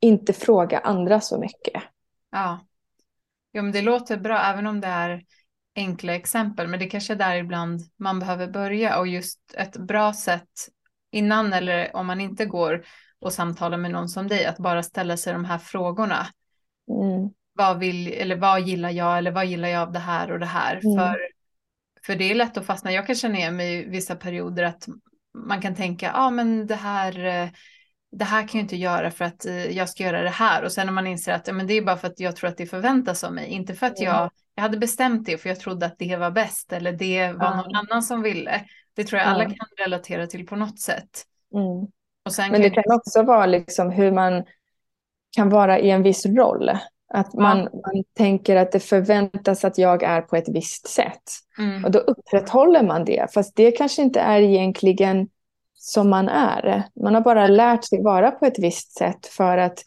[0.00, 1.82] inte fråga andra så mycket?
[2.30, 2.60] Ja.
[3.52, 5.22] Jo, men det låter bra, även om det är
[5.76, 10.12] enkla exempel, men det kanske är där ibland man behöver börja och just ett bra
[10.12, 10.48] sätt
[11.10, 12.84] innan eller om man inte går
[13.20, 16.26] och samtalar med någon som dig, att bara ställa sig de här frågorna.
[16.90, 17.30] Mm.
[17.58, 20.46] Vad vill, eller vad gillar jag, eller vad gillar jag av det här och det
[20.46, 20.80] här?
[20.84, 20.98] Mm.
[20.98, 21.18] För
[22.06, 22.92] För det är lätt att fastna.
[22.92, 24.88] Jag kan känna igen mig i vissa perioder att
[25.34, 27.48] man kan tänka, ja ah, men det här, eh,
[28.12, 30.64] det här kan jag inte göra för att eh, jag ska göra det här.
[30.64, 32.50] Och sen när man inser att ja, men det är bara för att jag tror
[32.50, 35.60] att det förväntas av mig, inte för att jag, jag hade bestämt det för jag
[35.60, 38.64] trodde att det var bäst eller det var någon annan som ville.
[38.96, 41.24] Det tror jag alla kan relatera till på något sätt.
[41.54, 42.50] Mm.
[42.50, 44.44] men det kan också vara liksom hur man
[45.36, 46.70] kan vara i en viss roll.
[47.14, 47.68] Att man, ja.
[47.72, 51.22] man tänker att det förväntas att jag är på ett visst sätt.
[51.58, 51.84] Mm.
[51.84, 53.34] Och då upprätthåller man det.
[53.34, 55.28] Fast det kanske inte är egentligen
[55.74, 56.82] som man är.
[57.02, 59.78] Man har bara lärt sig vara på ett visst sätt för att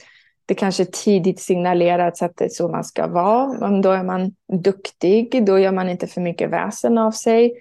[0.45, 3.81] det kanske tidigt signalerats att det är så man ska vara.
[3.81, 7.53] Då är man duktig, då gör man inte för mycket väsen av sig.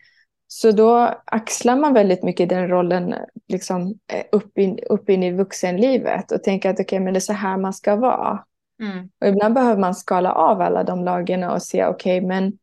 [0.47, 3.15] Så då axlar man väldigt mycket den rollen
[3.49, 7.21] liksom, eh, upp, in, upp in i vuxenlivet och tänker att okay, men det är
[7.21, 8.45] så här man ska vara.
[8.81, 9.11] Mm.
[9.21, 12.59] Och ibland behöver man skala av alla de lagarna och se, okej, okay, men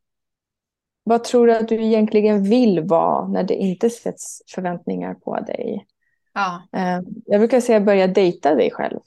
[1.03, 5.85] vad tror du att du egentligen vill vara när det inte sätts förväntningar på dig?
[6.33, 6.61] Ja.
[6.73, 8.99] Eh, jag brukar säga börja dejta dig själv.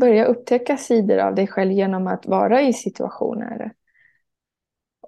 [0.00, 3.72] Börja upptäcka sidor av dig själv genom att vara i situationer.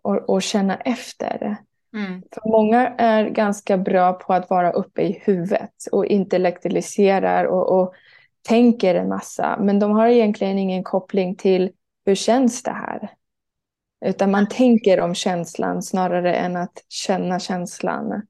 [0.03, 1.57] Och, och känna efter.
[1.97, 2.23] Mm.
[2.33, 7.95] För många är ganska bra på att vara uppe i huvudet och intellektualiserar och, och
[8.42, 9.57] tänker en massa.
[9.61, 11.70] Men de har egentligen ingen koppling till
[12.05, 13.11] hur känns det här?
[14.05, 18.22] Utan man tänker om känslan snarare än att känna känslan.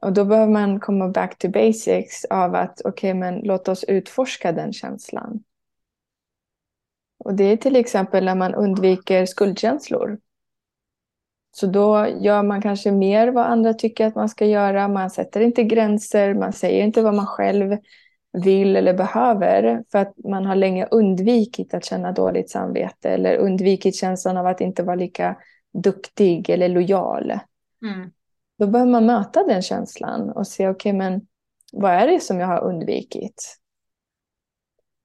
[0.00, 3.84] Och då behöver man komma back to basics av att okej, okay, men låt oss
[3.84, 5.44] utforska den känslan.
[7.18, 10.18] Och det är till exempel när man undviker skuldkänslor.
[11.56, 14.88] Så då gör man kanske mer vad andra tycker att man ska göra.
[14.88, 17.76] Man sätter inte gränser, man säger inte vad man själv
[18.34, 23.96] vill eller behöver för att man har länge undvikit att känna dåligt samvete eller undvikit
[23.96, 25.36] känslan av att inte vara lika
[25.72, 27.38] duktig eller lojal.
[27.82, 28.10] Mm.
[28.58, 31.26] Då behöver man möta den känslan och se, okej, okay, men
[31.72, 33.58] vad är det som jag har undvikit?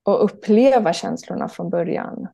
[0.03, 2.27] Och uppleva känslorna från början.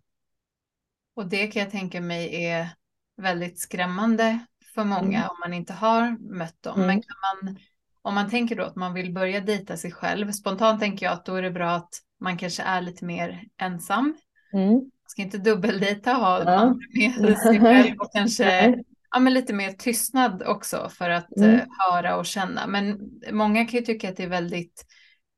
[1.16, 2.70] Och det kan jag tänka mig är
[3.18, 4.40] väldigt skrämmande
[4.76, 5.30] för många mm.
[5.30, 6.76] om man inte har mött dem.
[6.76, 6.88] Mm.
[6.88, 7.58] Men kan man
[8.06, 11.26] om man tänker då att man vill börja dejta sig själv, spontant tänker jag att
[11.26, 11.90] då är det bra att
[12.20, 14.16] man kanske är lite mer ensam.
[14.54, 14.74] Mm.
[14.74, 16.52] Man ska inte dubbeldejta, ha ja.
[16.52, 18.76] andra med sig själv och kanske
[19.12, 21.56] ja, men lite mer tystnad också för att mm.
[21.56, 22.68] uh, höra och känna.
[22.68, 23.00] Men
[23.32, 24.86] många kan ju tycka att det är väldigt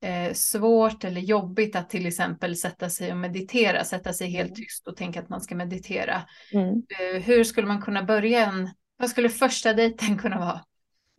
[0.04, 4.56] eh, svårt eller jobbigt att till exempel sätta sig och meditera, sätta sig helt mm.
[4.56, 6.22] tyst och tänka att man ska meditera.
[6.54, 6.70] Mm.
[6.70, 10.62] Uh, hur skulle man kunna börja en, vad skulle första dejten kunna vara?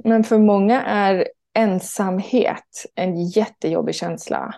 [0.04, 1.28] Men för många är
[1.58, 4.54] ensamhet en jättejobbig känsla.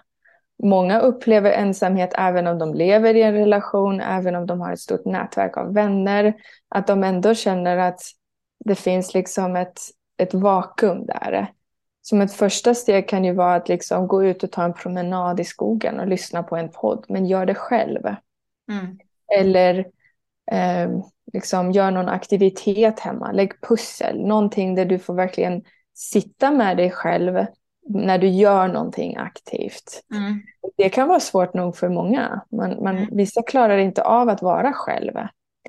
[0.62, 4.80] Många upplever ensamhet även om de lever i en relation, även om de har ett
[4.80, 6.34] stort nätverk av vänner.
[6.68, 8.00] Att de ändå känner att
[8.64, 9.80] det finns liksom ett,
[10.16, 11.52] ett vakuum där.
[12.02, 15.40] Som ett första steg kan ju vara att liksom gå ut och ta en promenad
[15.40, 18.06] i skogen och lyssna på en podd, men gör det själv.
[18.70, 18.98] Mm.
[19.38, 19.78] Eller
[20.52, 20.90] eh,
[21.32, 25.62] liksom gör någon aktivitet hemma, lägg pussel, någonting där du får verkligen
[25.94, 27.46] sitta med dig själv
[27.88, 30.02] när du gör någonting aktivt.
[30.14, 30.42] Mm.
[30.76, 32.40] Det kan vara svårt nog för många.
[32.50, 33.08] Man, man, mm.
[33.16, 35.12] Vissa klarar inte av att vara själv.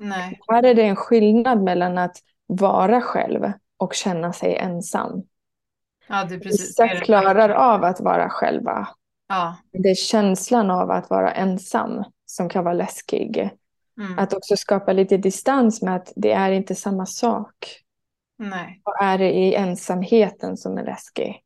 [0.00, 0.40] Nej.
[0.48, 5.22] Här är det en skillnad mellan att vara själv och känna sig ensam.
[6.08, 6.28] Ja.
[6.44, 8.88] Vissa klarar av att vara själva.
[9.28, 9.56] Ja.
[9.72, 13.50] Det är känslan av att vara ensam som kan vara läskig.
[14.00, 14.18] Mm.
[14.18, 17.54] Att också skapa lite distans med att det är inte samma sak.
[18.38, 18.80] Nej.
[18.84, 21.42] Vad är det i ensamheten som är läskig?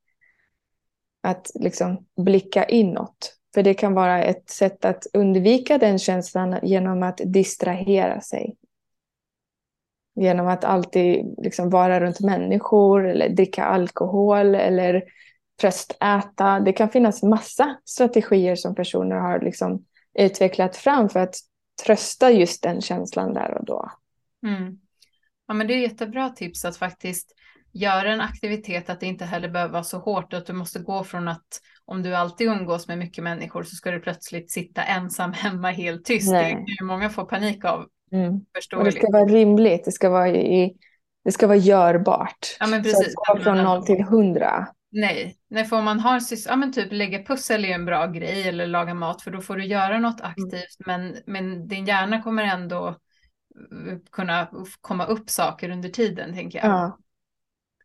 [1.22, 3.36] Att liksom blicka inåt.
[3.54, 8.56] För det kan vara ett sätt att undvika den känslan genom att distrahera sig.
[10.14, 15.04] Genom att alltid liksom vara runt människor eller dricka alkohol eller
[15.60, 16.60] tröstäta.
[16.60, 19.84] Det kan finnas massa strategier som personer har liksom
[20.18, 21.34] utvecklat fram för att
[21.84, 23.90] trösta just den känslan där och då.
[24.46, 24.78] Mm.
[25.48, 27.32] Ja, men det är jättebra tips att faktiskt
[27.72, 31.04] göra en aktivitet, att det inte heller behöver vara så hårt, att du måste gå
[31.04, 35.32] från att om du alltid umgås med mycket människor så ska du plötsligt sitta ensam
[35.36, 36.30] hemma helt tyst.
[36.30, 36.64] Nej.
[36.66, 37.86] Det är många får panik av.
[38.12, 38.40] Mm.
[38.54, 40.76] Det ska vara rimligt, det ska vara, i,
[41.24, 42.56] det ska vara görbart.
[42.60, 43.14] Ja, men precis.
[43.14, 44.68] Så att från noll till hundra.
[44.90, 48.48] Nej, Nej för om man har ja, men typ lägga pussel är en bra grej
[48.48, 50.30] eller laga mat för då får du göra något mm.
[50.30, 51.10] aktivt mm.
[51.10, 52.96] men, men din hjärna kommer ändå
[54.10, 54.48] kunna
[54.80, 56.68] komma upp saker under tiden, tänker jag.
[56.68, 56.98] Ja.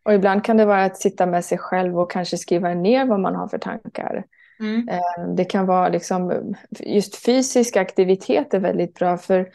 [0.03, 3.19] Och ibland kan det vara att sitta med sig själv och kanske skriva ner vad
[3.19, 4.23] man har för tankar.
[4.59, 4.89] Mm.
[4.89, 9.49] Eh, det kan vara liksom, just fysisk aktivitet är väldigt bra för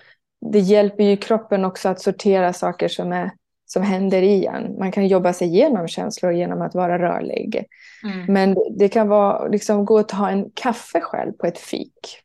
[0.53, 3.31] det hjälper ju kroppen också att sortera saker som är
[3.67, 4.79] som händer i en.
[4.79, 7.65] Man kan jobba sig igenom känslor genom att vara rörlig.
[8.05, 8.33] Mm.
[8.33, 12.23] Men det kan vara liksom gå och ta en kaffe själv på ett fik.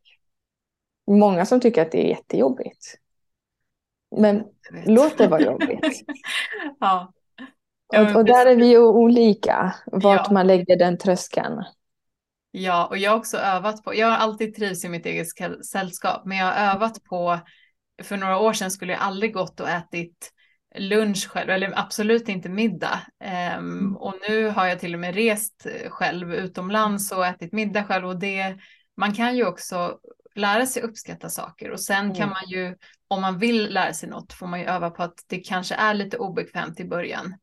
[1.11, 2.97] Många som tycker att det är jättejobbigt.
[4.17, 4.43] Men
[4.85, 6.05] låt det vara jobbigt.
[6.79, 7.13] ja.
[7.97, 10.33] Och, och, där är vi ju olika, vart ja.
[10.33, 11.63] man lägger den tröskeln.
[12.51, 15.27] Ja, och jag har också övat på, jag har alltid trivs i mitt eget
[15.65, 17.39] sällskap, men jag har övat på,
[18.03, 20.31] för några år sedan skulle jag aldrig gått och ätit
[20.75, 22.99] lunch själv, eller absolut inte middag.
[23.57, 23.97] Um.
[23.97, 28.19] Och nu har jag till och med rest själv utomlands och ätit middag själv och
[28.19, 28.55] det,
[28.97, 29.97] man kan ju också
[30.35, 32.15] lära sig uppskatta saker och sen mm.
[32.15, 32.75] kan man ju,
[33.07, 35.93] om man vill lära sig något, får man ju öva på att det kanske är
[35.93, 37.35] lite obekvämt i början.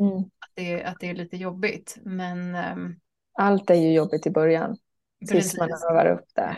[0.00, 0.18] Mm.
[0.18, 2.96] Att, det, att det är lite jobbigt, men um,
[3.38, 4.76] allt är ju jobbigt i början.
[5.28, 6.56] Tills man övar upp det.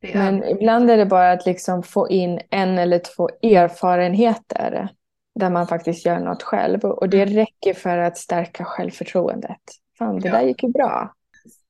[0.00, 4.88] det Men ibland är det bara att liksom få in en eller två erfarenheter
[5.34, 6.84] där man faktiskt gör något själv.
[6.84, 7.34] Och det mm.
[7.34, 9.60] räcker för att stärka självförtroendet.
[9.98, 10.34] Fan, det ja.
[10.34, 11.14] där gick ju bra.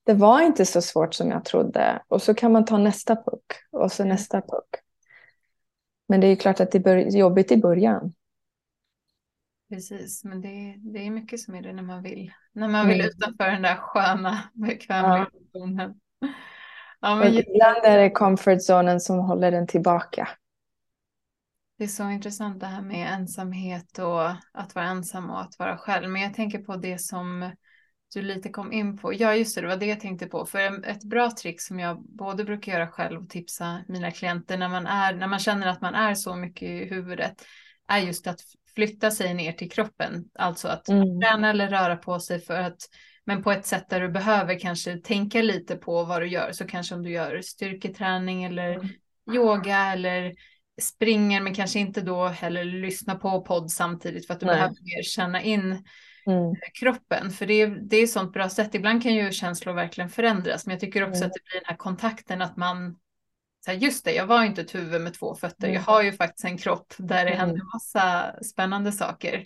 [0.05, 2.03] Det var inte så svårt som jag trodde.
[2.09, 4.69] Och så kan man ta nästa puck och så nästa puck.
[6.09, 8.15] Men det är klart att det är jobbigt i början.
[9.69, 12.33] Precis, men det, det är mycket som är det när man vill.
[12.53, 13.07] När man vill mm.
[13.07, 15.95] utanför den där sköna, bekväma ja.
[17.01, 20.29] Ja, men ibland är det comfort zonen som håller den tillbaka.
[21.79, 25.79] Det är så intressant det här med ensamhet och att vara ensam och att vara
[25.79, 26.11] själv.
[26.11, 27.51] Men jag tänker på det som
[28.12, 29.14] du lite kom in på.
[29.14, 30.46] Ja, just det, det var det jag tänkte på.
[30.46, 34.68] För ett bra trick som jag både brukar göra själv och tipsa mina klienter när
[34.68, 37.44] man, är, när man känner att man är så mycket i huvudet
[37.88, 38.40] är just att
[38.75, 40.25] flytta sig ner till kroppen.
[40.35, 41.20] Alltså att mm.
[41.20, 42.88] träna eller röra på sig för att
[43.25, 46.53] men på ett sätt där du behöver kanske tänka lite på vad du gör.
[46.53, 48.88] Så kanske om du gör styrketräning eller mm.
[49.35, 50.35] yoga eller
[50.81, 54.55] springer men kanske inte då heller lyssna på podd samtidigt för att du Nej.
[54.55, 55.85] behöver mer känna in
[56.26, 56.54] mm.
[56.80, 57.30] kroppen.
[57.30, 58.74] För det är, det är ett sånt bra sätt.
[58.74, 61.26] Ibland kan ju känslor verkligen förändras men jag tycker också mm.
[61.26, 62.96] att det blir den här kontakten att man
[63.64, 65.68] så här, just det, jag var inte ett huvud med två fötter.
[65.68, 65.74] Mm.
[65.74, 67.38] Jag har ju faktiskt en kropp där det mm.
[67.38, 69.44] händer massa spännande saker.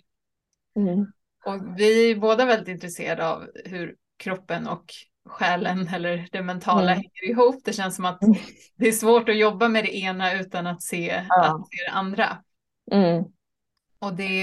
[0.76, 1.06] Mm.
[1.44, 4.84] Och vi är båda väldigt intresserade av hur kroppen och
[5.28, 6.94] själen eller det mentala mm.
[6.94, 7.64] hänger ihop.
[7.64, 8.36] Det känns som att mm.
[8.76, 11.44] det är svårt att jobba med det ena utan att se, ja.
[11.44, 12.38] att se det andra.
[12.92, 13.24] Mm.
[14.04, 14.40] Och det,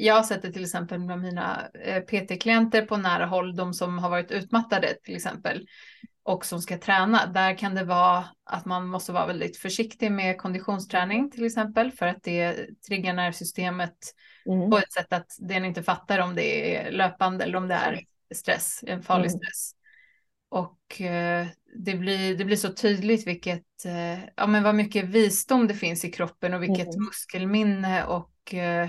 [0.00, 3.98] jag har sett det till exempel med mina eh, PT-klienter på nära håll, de som
[3.98, 5.66] har varit utmattade till exempel
[6.22, 7.26] och som ska träna.
[7.26, 12.06] Där kan det vara att man måste vara väldigt försiktig med konditionsträning till exempel för
[12.06, 13.96] att det triggar nervsystemet
[14.46, 14.70] mm.
[14.70, 18.00] på ett sätt att den inte fattar om det är löpande eller om det är
[18.34, 19.38] stress, en farlig mm.
[19.38, 19.72] stress.
[20.48, 21.46] Och eh,
[21.78, 26.04] det, blir, det blir så tydligt vilket, eh, ja men vad mycket visdom det finns
[26.04, 27.04] i kroppen och vilket mm.
[27.04, 28.88] muskelminne och eh,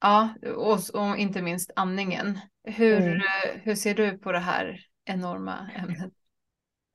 [0.00, 2.38] ja, och, och, inte minst andningen.
[2.64, 3.20] Hur, mm.
[3.62, 6.12] hur ser du på det här enorma ämnet?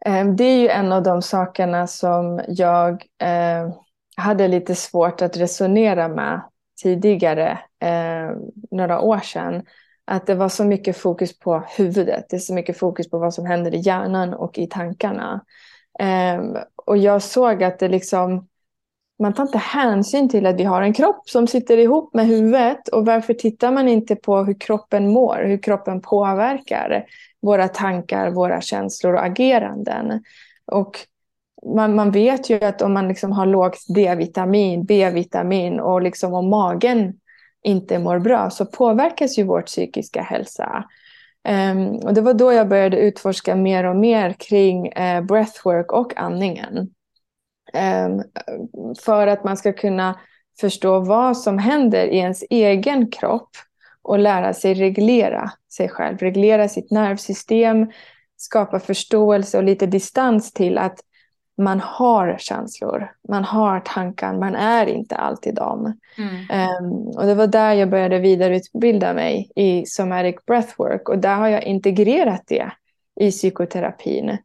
[0.05, 3.73] Ehm, det är ju en av de sakerna som jag eh,
[4.15, 6.41] hade lite svårt att resonera med
[6.81, 8.35] tidigare, eh,
[8.71, 9.63] några år sedan.
[10.05, 13.33] Att det var så mycket fokus på huvudet, det är så mycket fokus på vad
[13.33, 15.41] som händer i hjärnan och i tankarna.
[15.99, 18.47] Um, och jag såg att det liksom,
[19.19, 22.87] man tar inte hänsyn till att vi har en kropp som sitter ihop med huvudet.
[22.87, 27.05] Och varför tittar man inte på hur kroppen mår, hur kroppen påverkar
[27.41, 30.23] våra tankar, våra känslor och ageranden?
[30.65, 30.97] Och
[31.75, 36.49] man, man vet ju att om man liksom har lågt D-vitamin, B-vitamin och liksom om
[36.49, 37.13] magen
[37.63, 40.85] inte mår bra så påverkas ju vår psykiska hälsa.
[41.49, 46.17] Um, och det var då jag började utforska mer och mer kring uh, breathwork och
[46.17, 46.77] andningen.
[47.73, 48.23] Um,
[49.05, 50.19] för att man ska kunna
[50.59, 53.49] förstå vad som händer i ens egen kropp
[54.01, 57.91] och lära sig reglera sig själv, reglera sitt nervsystem,
[58.37, 60.99] skapa förståelse och lite distans till att
[61.61, 65.99] man har känslor, man har tankar, man är inte alltid dem.
[66.17, 66.83] Mm.
[66.83, 71.47] Um, och det var där jag började vidareutbilda mig i somatic breathwork och där har
[71.47, 72.71] jag integrerat det
[73.19, 74.37] i psykoterapin.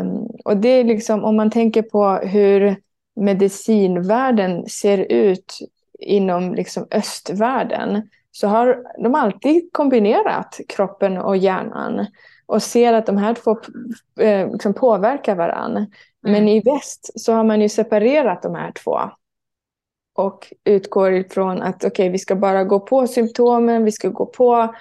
[0.00, 2.76] Um, och det är liksom, om man tänker på hur
[3.16, 5.58] medicinvärlden ser ut
[5.98, 12.06] inom liksom östvärlden så har de alltid kombinerat kroppen och hjärnan
[12.46, 13.58] och ser att de här två
[14.20, 15.86] eh, liksom påverkar varandra.
[16.28, 16.48] Men mm.
[16.48, 19.00] i väst så har man ju separerat de här två.
[20.14, 24.26] Och utgår ifrån att okej, okay, vi ska bara gå på symptomen, vi ska gå
[24.26, 24.74] på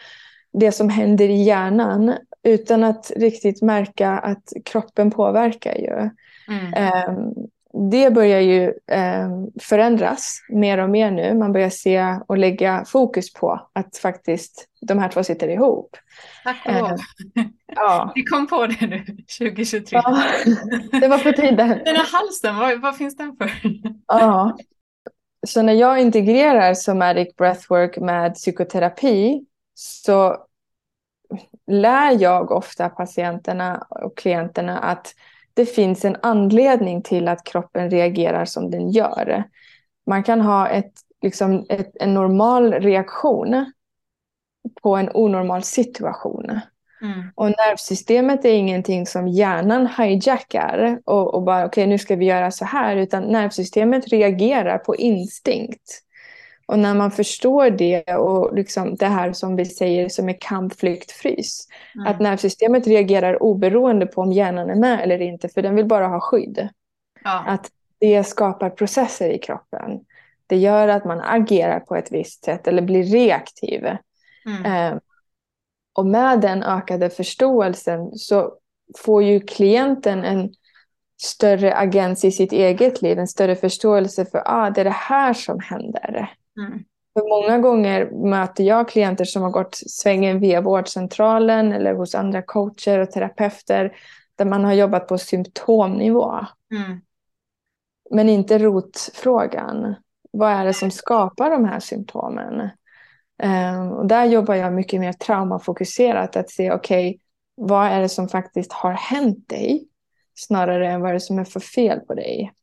[0.53, 6.09] det som händer i hjärnan utan att riktigt märka att kroppen påverkar ju.
[6.55, 7.09] Mm.
[7.09, 7.33] Um,
[7.91, 9.29] det börjar ju eh,
[9.61, 11.33] förändras mer och mer nu.
[11.33, 15.97] Man börjar se och lägga fokus på att faktiskt de här två sitter ihop.
[16.43, 16.97] Tack och lov.
[17.75, 18.11] Ja.
[18.15, 19.05] Vi kom på det nu,
[19.39, 20.01] 2023.
[20.03, 20.23] Ja,
[20.91, 21.67] det var på tiden.
[21.85, 23.51] Den här halsen, vad, vad finns den för?
[24.07, 24.57] Ja.
[25.47, 30.37] Så när jag integrerar somatic breathwork med psykoterapi så
[31.67, 35.13] lär jag ofta patienterna och klienterna att
[35.53, 39.43] det finns en anledning till att kroppen reagerar som den gör.
[40.05, 43.71] Man kan ha ett, liksom ett, en normal reaktion
[44.81, 46.59] på en onormal situation.
[47.01, 47.31] Mm.
[47.35, 52.25] Och nervsystemet är ingenting som hjärnan hijackar och, och bara okej okay, nu ska vi
[52.25, 56.03] göra så här utan nervsystemet reagerar på instinkt.
[56.65, 60.79] Och när man förstår det och liksom det här som vi säger som är kamp,
[60.79, 61.67] flykt, frys.
[61.95, 62.07] Mm.
[62.07, 66.07] Att nervsystemet reagerar oberoende på om hjärnan är med eller inte för den vill bara
[66.07, 66.69] ha skydd.
[67.23, 67.43] Ja.
[67.47, 69.99] Att det skapar processer i kroppen.
[70.47, 73.85] Det gör att man agerar på ett visst sätt eller blir reaktiv.
[74.45, 74.99] Mm.
[75.97, 78.53] Och med den ökade förståelsen så
[78.97, 80.53] får ju klienten en
[81.21, 85.33] större agens i sitt eget liv, en större förståelse för ah, det är det här
[85.33, 86.33] som händer.
[86.57, 86.83] Mm.
[87.13, 92.41] För många gånger möter jag klienter som har gått svängen via vårdcentralen eller hos andra
[92.41, 93.97] coacher och terapeuter
[94.35, 96.31] där man har jobbat på symptomnivå.
[96.75, 97.01] Mm.
[98.11, 99.95] Men inte rotfrågan.
[100.31, 102.69] Vad är det som skapar de här symptomen?
[103.43, 106.35] Um, och där jobbar jag mycket mer traumafokuserat.
[106.35, 107.19] Att se, okej, okay,
[107.55, 109.87] vad är det som faktiskt har hänt dig?
[110.35, 112.53] Snarare än vad är det som är för fel på dig.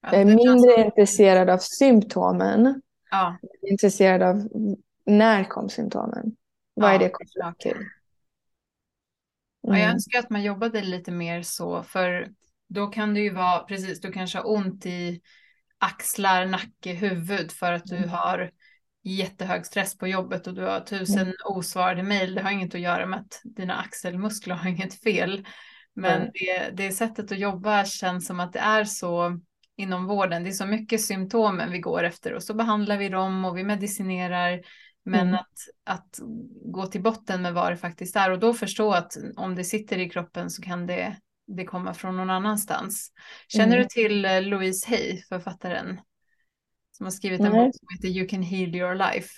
[0.00, 3.38] Ja, jag är mindre intresserad av symptomen Ja.
[3.62, 4.48] Intresserad av
[5.06, 6.36] när kom symptomen?
[6.74, 7.72] Vad ja, är det kopplat till?
[7.72, 7.86] Mm.
[9.60, 9.94] Ja, jag mm.
[9.94, 12.28] önskar att man jobbade lite mer så, för
[12.68, 15.20] då kan det ju vara, precis, du kanske har ont i
[15.78, 18.08] axlar, nacke, huvud för att du mm.
[18.08, 18.50] har
[19.10, 21.34] jättehög stress på jobbet och du har tusen mm.
[21.44, 22.34] osvarade mejl.
[22.34, 25.46] Det har inget att göra med att dina axelmuskler har inget fel.
[25.94, 26.30] Men mm.
[26.34, 29.40] det, det sättet att jobba känns som att det är så
[29.76, 30.44] inom vården.
[30.44, 33.64] Det är så mycket symptomen vi går efter och så behandlar vi dem och vi
[33.64, 34.60] medicinerar.
[35.04, 35.34] Men mm.
[35.34, 36.18] att, att
[36.64, 39.98] gå till botten med vad det faktiskt är och då förstå att om det sitter
[39.98, 41.16] i kroppen så kan det,
[41.46, 43.12] det komma från någon annanstans.
[43.48, 43.82] Känner mm.
[43.82, 46.00] du till eh, Louise Hay, författaren?
[46.96, 47.66] Som har skrivit en Nej.
[47.66, 49.28] bok som heter You can heal your life.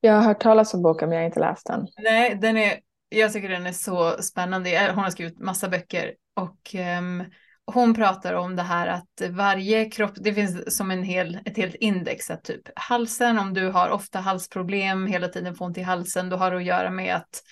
[0.00, 1.86] Jag har hört talas om boken men jag har inte läst den.
[2.02, 4.92] Nej, den är, jag tycker den är så spännande.
[4.94, 7.24] Hon har skrivit massa böcker och um,
[7.66, 11.74] hon pratar om det här att varje kropp, det finns som en hel, ett helt
[11.74, 16.28] index, att typ halsen, om du har ofta halsproblem, hela tiden får ont i halsen,
[16.28, 17.42] då har det att göra med att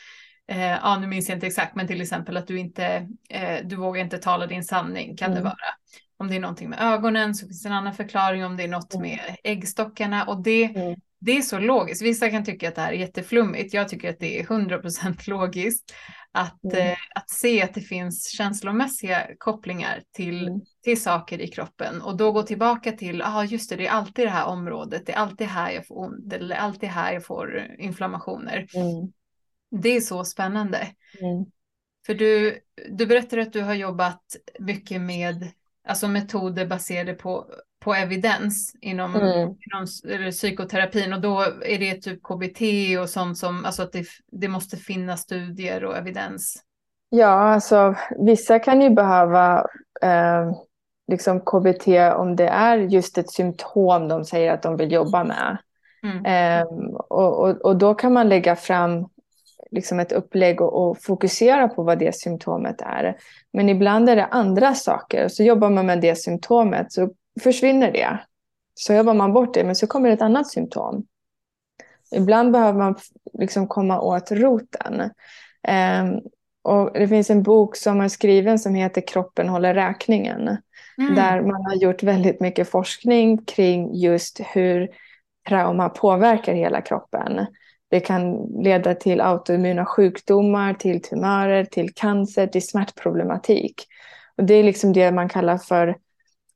[0.49, 3.77] eh, ja, nu minns jag inte exakt, men till exempel att du inte, eh, du
[3.77, 5.39] vågar inte tala din sanning kan mm.
[5.39, 5.75] det vara.
[6.19, 8.69] Om det är någonting med ögonen så finns det en annan förklaring, om det är
[8.69, 9.03] något mm.
[9.03, 11.01] med äggstockarna och det, mm.
[11.19, 12.03] det är så logiskt.
[12.03, 15.95] Vissa kan tycka att det här är jätteflummigt, jag tycker att det är 100% logiskt.
[16.33, 16.77] Att, mm.
[16.77, 20.61] eh, att se att det finns känslomässiga kopplingar till, mm.
[20.85, 23.91] till saker i kroppen och då gå tillbaka till, ja ah, just det, det är
[23.91, 27.25] alltid det här området, det är alltid här jag får ont eller alltid här jag
[27.25, 28.67] får inflammationer.
[28.75, 29.13] Mm.
[29.71, 30.79] Det är så spännande.
[31.21, 31.47] Mm.
[32.07, 35.51] För du, du berättade att du har jobbat mycket med
[35.87, 37.47] alltså metoder baserade på
[37.87, 39.39] på evidens inom, mm.
[39.39, 39.87] inom
[40.31, 42.61] psykoterapin och då är det typ KBT
[43.01, 46.63] och sånt som, alltså att det, det måste finnas studier och evidens.
[47.09, 47.95] Ja, alltså
[48.27, 49.67] vissa kan ju behöva
[50.03, 50.53] eh,
[51.13, 55.59] liksom KBT om det är just ett symptom de säger att de vill jobba med.
[56.03, 56.25] Mm.
[56.25, 56.67] Eh,
[57.09, 59.09] och, och, och, då kan man lägga fram
[59.71, 63.17] liksom ett upplägg och, och, fokusera på vad det symptomet är.
[63.53, 65.29] Men ibland är det andra saker.
[65.29, 68.19] Så jobbar man med det symptomet så försvinner det.
[68.75, 71.07] Så jobbar man bort det, men så kommer ett annat symptom.
[72.15, 72.95] Ibland behöver man
[73.39, 75.01] liksom komma åt roten.
[76.01, 76.21] Um,
[76.63, 80.57] och det finns en bok som är skriven som heter Kroppen håller räkningen.
[80.99, 81.15] Mm.
[81.15, 84.89] Där man har gjort väldigt mycket forskning kring just hur
[85.49, 87.47] trauma påverkar hela kroppen.
[87.89, 93.87] Det kan leda till autoimmuna sjukdomar, till tumörer, till cancer, till smärtproblematik.
[94.37, 95.97] Och det är liksom det man kallar för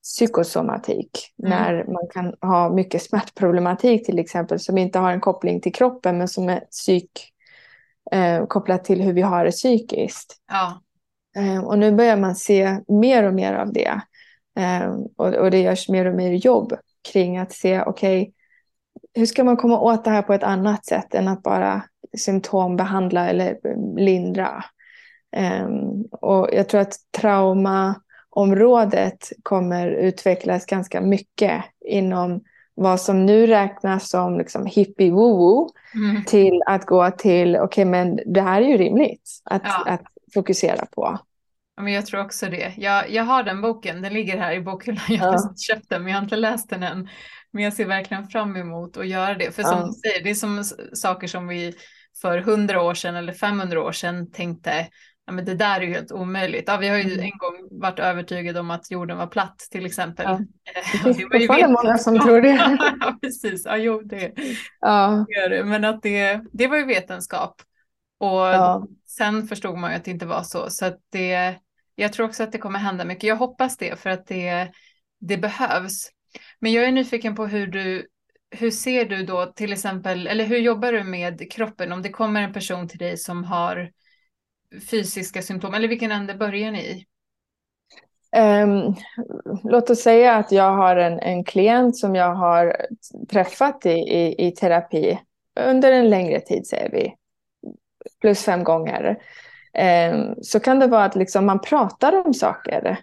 [0.02, 1.10] psykosomatik.
[1.42, 1.50] Mm.
[1.50, 6.18] När man kan ha mycket smärtproblematik till exempel som inte har en koppling till kroppen
[6.18, 7.10] men som är psyk,
[8.12, 10.36] eh, kopplat till hur vi har det psykiskt.
[10.48, 10.82] Ja.
[11.36, 14.00] Eh, och nu börjar man se mer och mer av det.
[14.58, 16.76] Eh, och, och, det görs mer och mer jobb
[17.12, 18.32] kring att se okej okay,
[19.14, 21.82] hur ska man komma åt det här på ett annat sätt än att bara
[22.18, 23.56] symptombehandla eller
[23.96, 24.64] lindra.
[25.36, 27.94] Um, och jag tror att trauma
[28.30, 32.40] området kommer utvecklas ganska mycket inom
[32.74, 36.24] vad som nu räknas som liksom hippie woo mm.
[36.24, 39.84] till att gå till, okej okay, men det här är ju rimligt att, ja.
[39.86, 40.02] att
[40.34, 41.18] fokusera på.
[41.76, 42.74] Ja, men jag tror också det.
[42.76, 45.04] Jag, jag har den boken, den ligger här i bokhyllan.
[45.08, 45.54] Jag har ja.
[45.56, 47.08] köpt den men jag har inte läst den än.
[47.52, 49.52] Men jag ser verkligen fram emot att göra det.
[49.52, 49.86] För som ja.
[49.86, 51.74] du säger, det är som saker som vi
[52.22, 54.88] för 100 år sedan eller 500 år sedan tänkte
[55.30, 56.64] ja, men det där är ju helt omöjligt.
[56.66, 57.20] Ja, vi har ju mm.
[57.20, 60.24] en gång varit övertygade om att jorden var platt till exempel.
[60.28, 60.40] Ja.
[60.92, 62.78] Det finns fortfarande många som tror det.
[63.00, 63.62] ja, precis.
[63.64, 64.32] Ja, jo, det,
[64.80, 65.26] ja.
[65.50, 67.62] det Men att det, det var ju vetenskap.
[68.18, 68.86] Och ja.
[69.06, 70.70] sen förstod man ju att det inte var så.
[70.70, 71.54] Så att det,
[71.94, 73.24] jag tror också att det kommer hända mycket.
[73.24, 74.68] Jag hoppas det för att det,
[75.20, 76.10] det behövs.
[76.58, 78.06] Men jag är nyfiken på hur du
[78.50, 82.42] hur ser du då till exempel, eller hur jobbar du med kroppen om det kommer
[82.42, 83.90] en person till dig som har
[84.90, 87.06] fysiska symptom, eller vilken ände börjar ni i?
[88.36, 88.94] Um,
[89.64, 92.76] låt oss säga att jag har en, en klient som jag har
[93.30, 95.20] träffat i, i, i terapi
[95.60, 97.14] under en längre tid, säger vi,
[98.20, 99.18] plus fem gånger.
[100.12, 102.98] Um, så kan det vara att liksom man pratar om saker.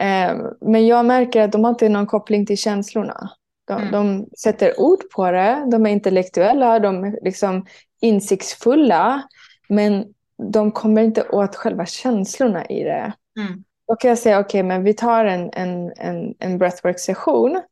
[0.00, 3.30] Um, men jag märker att de har inte någon koppling till känslorna.
[3.66, 3.92] De, mm.
[3.92, 7.66] de sätter ord på det, de är intellektuella, de är liksom
[8.00, 9.22] insiktsfulla.
[9.68, 10.04] Men
[10.52, 13.12] de kommer inte åt själva känslorna i det.
[13.38, 13.64] Mm.
[13.88, 17.62] Då kan jag säga, okej, okay, men vi tar en, en, en, en breathwork-session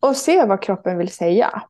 [0.00, 1.62] och ser vad kroppen vill säga.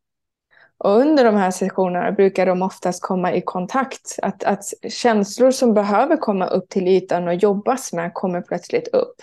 [0.79, 4.19] Och under de här sessionerna brukar de oftast komma i kontakt.
[4.23, 9.23] Att, att känslor som behöver komma upp till ytan och jobbas med kommer plötsligt upp.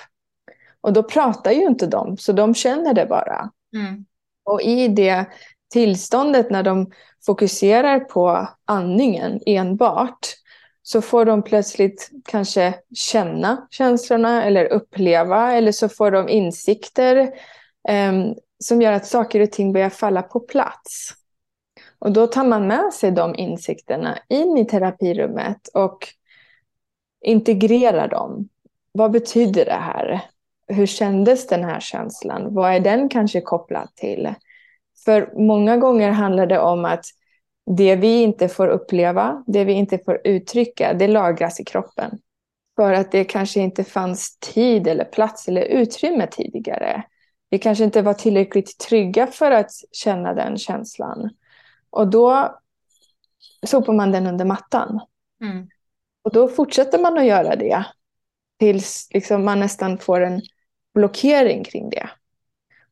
[0.85, 3.51] Och då pratar ju inte de, så de känner det bara.
[3.75, 4.05] Mm.
[4.43, 5.25] Och i det
[5.71, 6.91] tillståndet när de
[7.25, 10.27] fokuserar på andningen enbart
[10.83, 17.17] så får de plötsligt kanske känna känslorna eller uppleva eller så får de insikter
[17.87, 18.13] eh,
[18.59, 21.13] som gör att saker och ting börjar falla på plats.
[21.99, 26.07] Och då tar man med sig de insikterna in i terapirummet och
[27.21, 28.49] integrerar dem.
[28.91, 30.34] Vad betyder det här?
[30.67, 32.53] Hur kändes den här känslan?
[32.53, 34.33] Vad är den kanske kopplad till?
[35.05, 37.05] För många gånger handlar det om att
[37.65, 42.19] det vi inte får uppleva, det vi inte får uttrycka, det lagras i kroppen.
[42.75, 47.03] För att det kanske inte fanns tid eller plats eller utrymme tidigare.
[47.49, 51.29] Vi kanske inte var tillräckligt trygga för att känna den känslan.
[51.89, 52.57] Och då
[53.65, 54.99] sopar man den under mattan.
[55.41, 55.67] Mm.
[56.23, 57.85] Och då fortsätter man att göra det
[58.59, 60.41] tills liksom man nästan får en
[60.95, 62.09] blockering kring det.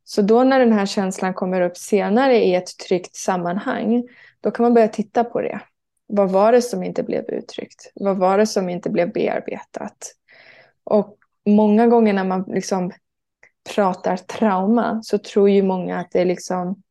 [0.03, 4.03] Så då när den här känslan kommer upp senare i ett tryggt sammanhang,
[4.41, 5.59] då kan man börja titta på det.
[6.07, 7.91] Vad var det som inte blev uttryckt?
[7.95, 10.15] Vad var det som inte blev bearbetat?
[10.83, 12.91] Och många gånger när man liksom
[13.75, 16.81] pratar trauma så tror ju många att det är liksom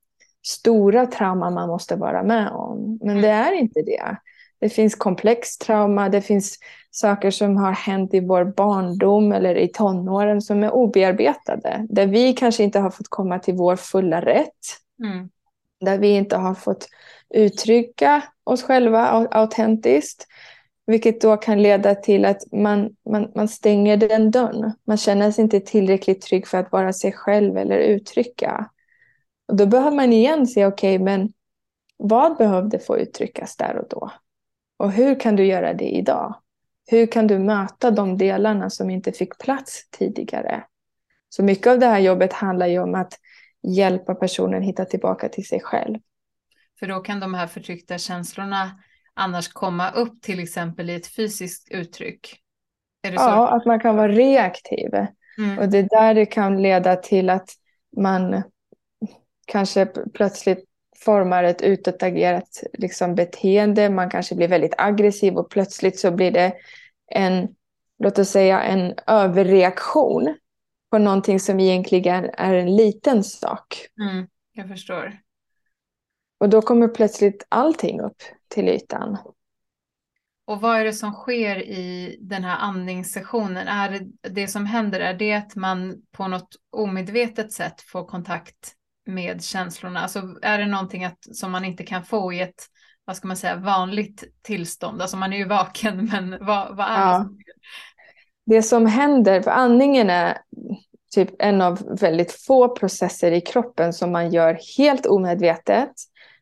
[0.47, 2.99] stora trauman man måste vara med om.
[3.03, 4.17] Men det är inte det.
[4.63, 6.59] Det finns komplex trauma, det finns
[6.91, 11.87] saker som har hänt i vår barndom eller i tonåren som är obearbetade.
[11.89, 14.59] Där vi kanske inte har fått komma till vår fulla rätt.
[15.05, 15.29] Mm.
[15.81, 16.89] Där vi inte har fått
[17.35, 20.27] uttrycka oss själva autentiskt.
[20.87, 24.73] Vilket då kan leda till att man, man, man stänger den dörren.
[24.87, 28.71] Man känner sig inte tillräckligt trygg för att vara sig själv eller uttrycka.
[29.49, 31.33] Och då behöver man igen se, okej, okay, men
[31.97, 34.11] vad behövde få uttryckas där och då?
[34.83, 36.35] Och hur kan du göra det idag?
[36.87, 40.65] Hur kan du möta de delarna som inte fick plats tidigare?
[41.29, 43.13] Så mycket av det här jobbet handlar ju om att
[43.63, 45.99] hjälpa personen hitta tillbaka till sig själv.
[46.81, 48.71] För då kan de här förtryckta känslorna
[49.15, 52.37] annars komma upp till exempel i ett fysiskt uttryck?
[53.03, 54.91] ja, att man kan vara reaktiv.
[55.39, 55.59] Mm.
[55.59, 57.51] Och det är där det kan leda till att
[57.97, 58.43] man
[59.47, 60.72] kanske plötsligt
[61.05, 63.91] formar ett utåtagerat liksom, beteende.
[63.91, 66.53] Man kanske blir väldigt aggressiv och plötsligt så blir det
[67.07, 67.49] en,
[67.99, 70.37] låt oss säga en överreaktion
[70.91, 73.87] på någonting som egentligen är en liten sak.
[74.01, 75.19] Mm, jag förstår.
[76.41, 79.19] Och då kommer plötsligt allting upp till ytan.
[80.45, 83.69] Och vad är det som sker i den här andningssessionen?
[83.69, 88.75] Är det, det som händer, är det att man på något omedvetet sätt får kontakt
[89.07, 90.01] med känslorna?
[90.01, 92.67] Alltså är det någonting att, som man inte kan få i ett,
[93.05, 95.03] vad ska man säga, vanligt tillstånd?
[95.03, 97.19] Alltså man är ju vaken, men vad, vad är ja.
[97.19, 97.25] det?
[97.25, 97.39] Som
[98.47, 100.39] det som händer, för andningen är
[101.15, 105.93] typ en av väldigt få processer i kroppen som man gör helt omedvetet,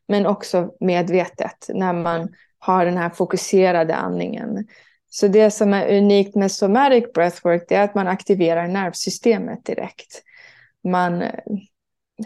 [0.07, 4.67] men också medvetet när man har den här fokuserade andningen.
[5.09, 10.23] Så det som är unikt med somatic breathwork är att man aktiverar nervsystemet direkt.
[10.83, 11.23] Man,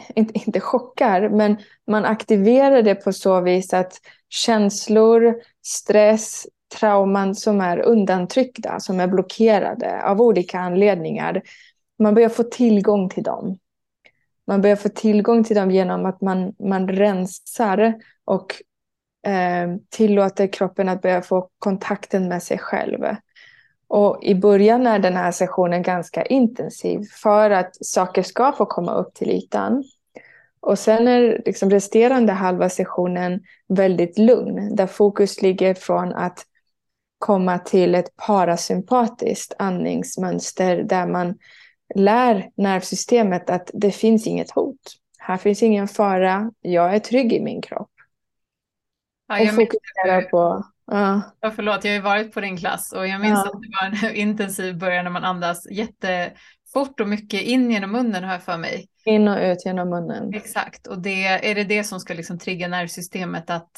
[0.15, 3.93] inte, inte chockar, men man aktiverar det på så vis att
[4.29, 5.35] känslor,
[5.65, 6.47] stress,
[6.79, 11.41] trauman som är undantryckta, som är blockerade av olika anledningar,
[11.99, 13.57] man börjar få tillgång till dem.
[14.47, 17.93] Man börjar få tillgång till dem genom att man, man rensar
[18.25, 18.55] och
[19.27, 23.05] eh, tillåter kroppen att börja få kontakten med sig själv.
[23.87, 28.93] Och i början är den här sessionen ganska intensiv för att saker ska få komma
[28.93, 29.83] upp till ytan.
[30.59, 36.45] Och sen är liksom resterande halva sessionen väldigt lugn, där fokus ligger från att
[37.19, 41.37] komma till ett parasympatiskt andningsmönster där man
[41.95, 44.95] lär nervsystemet att det finns inget hot.
[45.17, 47.91] Här finns ingen fara, jag är trygg i min kropp.
[49.27, 50.63] Ja, och fokusera på...
[50.91, 51.21] Ja.
[51.39, 53.51] ja, förlåt, jag har ju varit på din klass och jag minns ja.
[53.51, 58.23] att det var en intensiv början när man andas jättefort och mycket in genom munnen
[58.23, 58.87] har jag för mig.
[59.05, 60.33] In och ut genom munnen.
[60.33, 63.71] Exakt, och det, är det det som ska liksom trigga nervsystemet att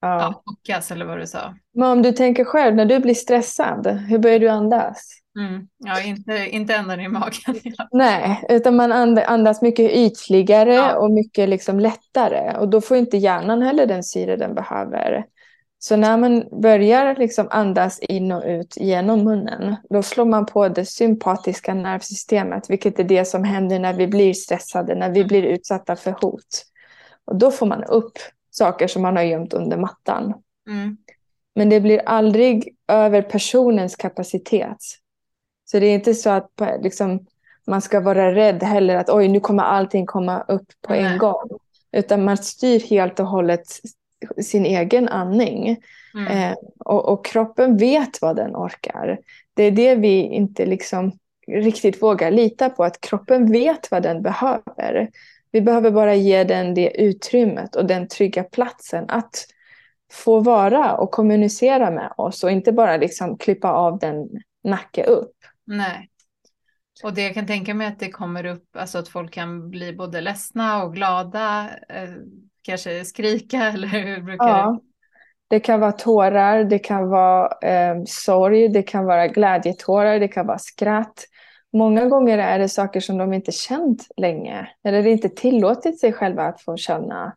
[0.00, 0.42] ja.
[0.62, 1.54] Ja, eller vad du sa?
[1.74, 5.22] Men om du tänker själv, när du blir stressad, hur börjar du andas?
[5.38, 5.68] Mm.
[5.78, 7.60] Ja, inte, inte ända ner i magen.
[7.92, 10.96] Nej, utan man andas mycket ytligare ja.
[10.96, 12.56] och mycket liksom lättare.
[12.58, 15.24] Och då får inte hjärnan heller den syre den behöver.
[15.86, 20.68] Så när man börjar liksom andas in och ut genom munnen, då slår man på
[20.68, 25.42] det sympatiska nervsystemet, vilket är det som händer när vi blir stressade, när vi blir
[25.42, 26.64] utsatta för hot.
[27.24, 28.18] Och då får man upp
[28.50, 30.34] saker som man har gömt under mattan.
[30.68, 30.96] Mm.
[31.54, 34.78] Men det blir aldrig över personens kapacitet.
[35.64, 37.26] Så det är inte så att liksom,
[37.66, 41.48] man ska vara rädd heller att oj, nu kommer allting komma upp på en gång.
[41.92, 43.66] Utan man styr helt och hållet
[44.42, 45.76] sin egen andning.
[46.14, 46.26] Mm.
[46.26, 49.18] Eh, och, och, kroppen vet vad den orkar.
[49.54, 51.12] Det är det vi inte liksom
[51.46, 55.10] riktigt vågar lita på, att kroppen vet vad den behöver.
[55.50, 59.46] Vi behöver bara ge den det utrymmet och den trygga platsen att
[60.12, 64.28] få vara och kommunicera med oss och inte bara liksom klippa av den
[64.64, 65.36] nacke upp.
[65.64, 66.10] Nej.
[67.04, 69.92] Och det jag kan tänka mig att det kommer upp, alltså att folk kan bli
[69.92, 72.10] både ledsna och glada, eh,
[72.66, 74.70] kanske skrika eller hur brukar ja.
[74.70, 74.80] det?
[75.48, 80.46] Det kan vara tårar, det kan vara eh, sorg, det kan vara glädjetårar, det kan
[80.46, 81.24] vara skratt.
[81.72, 86.42] Många gånger är det saker som de inte känt länge eller inte tillåtit sig själva
[86.42, 87.36] att få känna.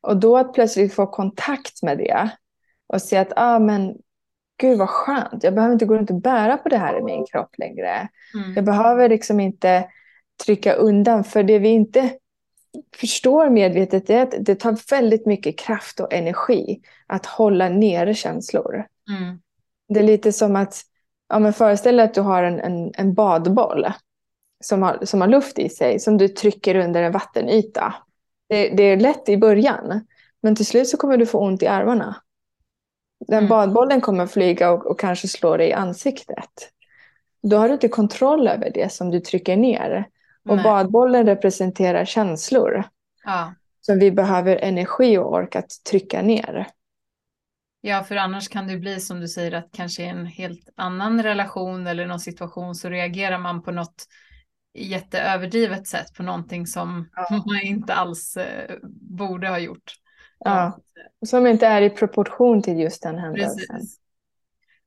[0.00, 2.30] Och då att plötsligt få kontakt med det
[2.86, 3.94] och se att ah, men,
[4.60, 7.26] gud vad skönt, jag behöver inte gå runt och bära på det här i min
[7.26, 8.08] kropp längre.
[8.34, 8.54] Mm.
[8.54, 9.88] Jag behöver liksom inte
[10.44, 12.10] trycka undan för det vi inte
[12.96, 18.86] förstår medvetet är att det tar väldigt mycket kraft och energi att hålla nere känslor.
[19.10, 19.38] Mm.
[19.88, 20.82] Det är lite som att
[21.28, 23.86] ja, men föreställ dig att du har en, en, en badboll
[24.64, 27.94] som har, som har luft i sig som du trycker under en vattenyta.
[28.48, 30.06] Det, det är lätt i början
[30.42, 32.16] men till slut så kommer du få ont i armarna.
[33.28, 33.48] Den mm.
[33.48, 36.70] badbollen kommer flyga och, och kanske slå dig i ansiktet.
[37.42, 40.08] Då har du inte kontroll över det som du trycker ner.
[40.48, 40.64] Och Nej.
[40.64, 42.84] badbollen representerar känslor.
[43.24, 43.54] Ja.
[43.80, 46.66] Som vi behöver energi och ork att trycka ner.
[47.80, 51.22] Ja, för annars kan det bli som du säger att kanske i en helt annan
[51.22, 54.04] relation eller någon situation så reagerar man på något
[54.74, 57.26] jätteöverdrivet sätt på någonting som ja.
[57.46, 59.92] man inte alls eh, borde ha gjort.
[60.38, 60.78] Ja,
[61.26, 63.66] som inte är i proportion till just den händelsen.
[63.70, 63.98] Precis.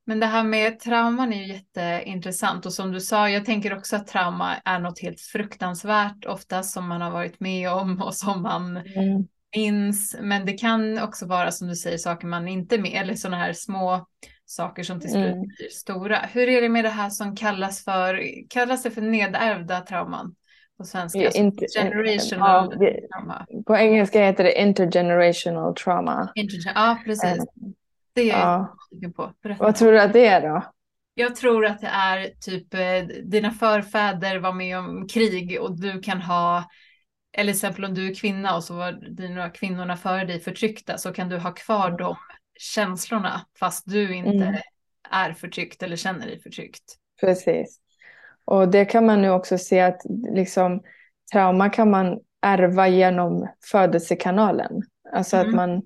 [0.08, 3.96] Men det här med trauman är ju jätteintressant och som du sa, jag tänker också
[3.96, 8.42] att trauma är något helt fruktansvärt ofta som man har varit med om och som
[8.42, 9.26] man mm.
[9.56, 10.16] minns.
[10.20, 13.52] Men det kan också vara som du säger saker man inte med eller sådana här
[13.52, 14.06] små
[14.44, 15.40] saker som till slut mm.
[15.40, 16.18] blir stora.
[16.32, 20.34] Hur är det med det här som kallas för, kallas det för nedärvda trauman?
[20.78, 23.46] På svenska, Inter generational ja, trauma.
[23.66, 26.32] På engelska heter det intergenerational trauma.
[26.34, 27.44] Intergen ja, precis.
[28.12, 28.76] Det är ja.
[28.90, 29.32] jag på.
[29.42, 29.64] Berätta.
[29.64, 30.62] Vad tror du att det är då?
[31.14, 36.00] Jag tror att det är typ eh, dina förfäder var med om krig och du
[36.00, 36.64] kan ha,
[37.32, 40.98] eller till exempel om du är kvinna och så var dina kvinnorna före dig förtryckta
[40.98, 42.16] så kan du ha kvar de
[42.58, 44.60] känslorna fast du inte mm.
[45.10, 46.84] är förtryckt eller känner dig förtryckt.
[47.20, 47.80] Precis.
[48.44, 50.00] Och det kan man nu också se att
[50.34, 50.82] liksom,
[51.32, 54.82] trauma kan man ärva genom födelsekanalen.
[55.12, 55.48] Alltså mm.
[55.48, 55.82] att man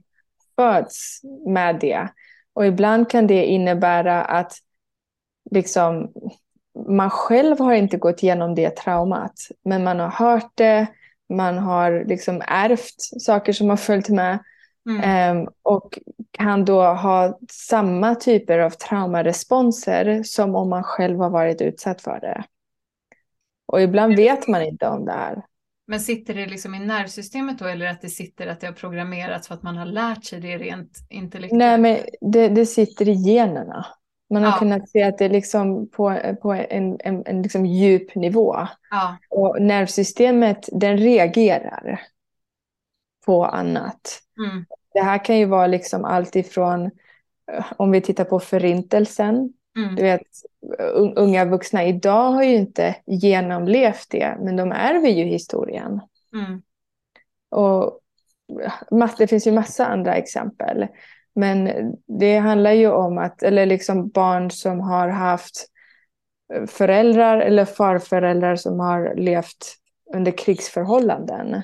[0.56, 2.08] föds med det.
[2.54, 4.52] Och ibland kan det innebära att
[5.50, 6.12] liksom,
[6.88, 9.34] man själv har inte gått igenom det traumat.
[9.64, 10.86] Men man har hört det,
[11.28, 14.38] man har liksom ärvt saker som har följt med.
[14.90, 15.36] Mm.
[15.36, 15.98] Um, och
[16.30, 22.20] kan då ha samma typer av traumaresponser som om man själv har varit utsatt för
[22.20, 22.44] det.
[23.66, 25.42] Och ibland vet man inte om det här.
[25.86, 29.48] Men sitter det liksom i nervsystemet då eller att det sitter att det har programmerats
[29.48, 31.58] för att man har lärt sig det rent intellektuellt?
[31.58, 33.86] Nej, men det, det sitter i generna.
[34.30, 34.58] Man har ja.
[34.58, 38.66] kunnat se att det är liksom på, på en, en, en liksom djup nivå.
[38.90, 39.16] Ja.
[39.30, 42.00] Och nervsystemet den reagerar
[43.26, 44.20] på annat.
[44.38, 44.64] Mm.
[44.92, 46.90] Det här kan ju vara liksom allt ifrån,
[47.76, 49.94] om vi tittar på förintelsen, Mm.
[49.94, 50.26] Du vet,
[51.16, 56.00] unga vuxna idag har ju inte genomlevt det, men de ärver ju historien.
[56.34, 56.62] Mm.
[57.50, 57.98] Och
[59.18, 60.86] det finns ju massa andra exempel.
[61.34, 61.70] Men
[62.06, 65.66] det handlar ju om att, eller liksom barn som har haft
[66.66, 69.74] föräldrar eller farföräldrar som har levt
[70.14, 71.62] under krigsförhållanden.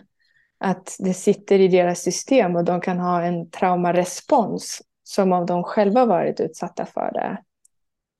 [0.61, 5.63] Att det sitter i deras system och de kan ha en traumarespons som om de
[5.63, 7.43] själva varit utsatta för det.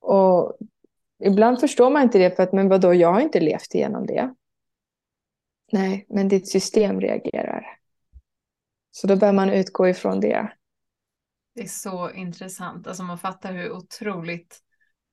[0.09, 0.57] Och
[1.23, 4.33] ibland förstår man inte det för att, men vadå, jag har inte levt igenom det.
[5.71, 7.65] Nej, men ditt system reagerar.
[8.91, 10.51] Så då bör man utgå ifrån det.
[11.55, 12.87] Det är så intressant.
[12.87, 14.59] Alltså man fattar hur otroligt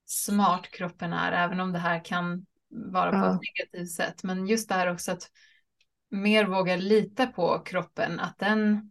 [0.06, 3.34] smart kroppen är, även om det här kan vara på ja.
[3.34, 4.22] ett negativt sätt.
[4.22, 5.30] Men just det här också att
[6.10, 8.90] mer våga lita på kroppen, att den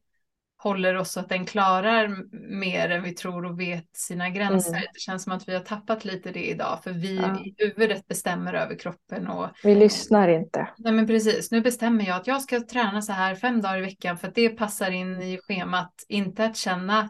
[0.66, 2.16] håller oss så att den klarar
[2.50, 4.72] mer än vi tror och vet sina gränser.
[4.72, 4.82] Mm.
[4.94, 7.40] Det känns som att vi har tappat lite det idag för vi ja.
[7.46, 9.28] i huvudet bestämmer över kroppen.
[9.28, 10.68] Och, vi lyssnar inte.
[10.78, 13.82] Nej men precis, nu bestämmer jag att jag ska träna så här fem dagar i
[13.82, 15.94] veckan för att det passar in i schemat.
[16.08, 17.10] Inte att känna,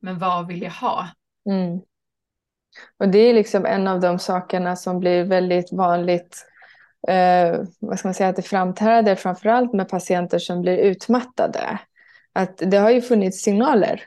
[0.00, 1.08] men vad vill jag ha?
[1.50, 1.80] Mm.
[2.98, 6.46] Och det är liksom en av de sakerna som blir väldigt vanligt
[7.08, 11.78] eh, vad ska man säga, att det framträder framförallt med patienter som blir utmattade
[12.36, 14.02] att det har ju funnits signaler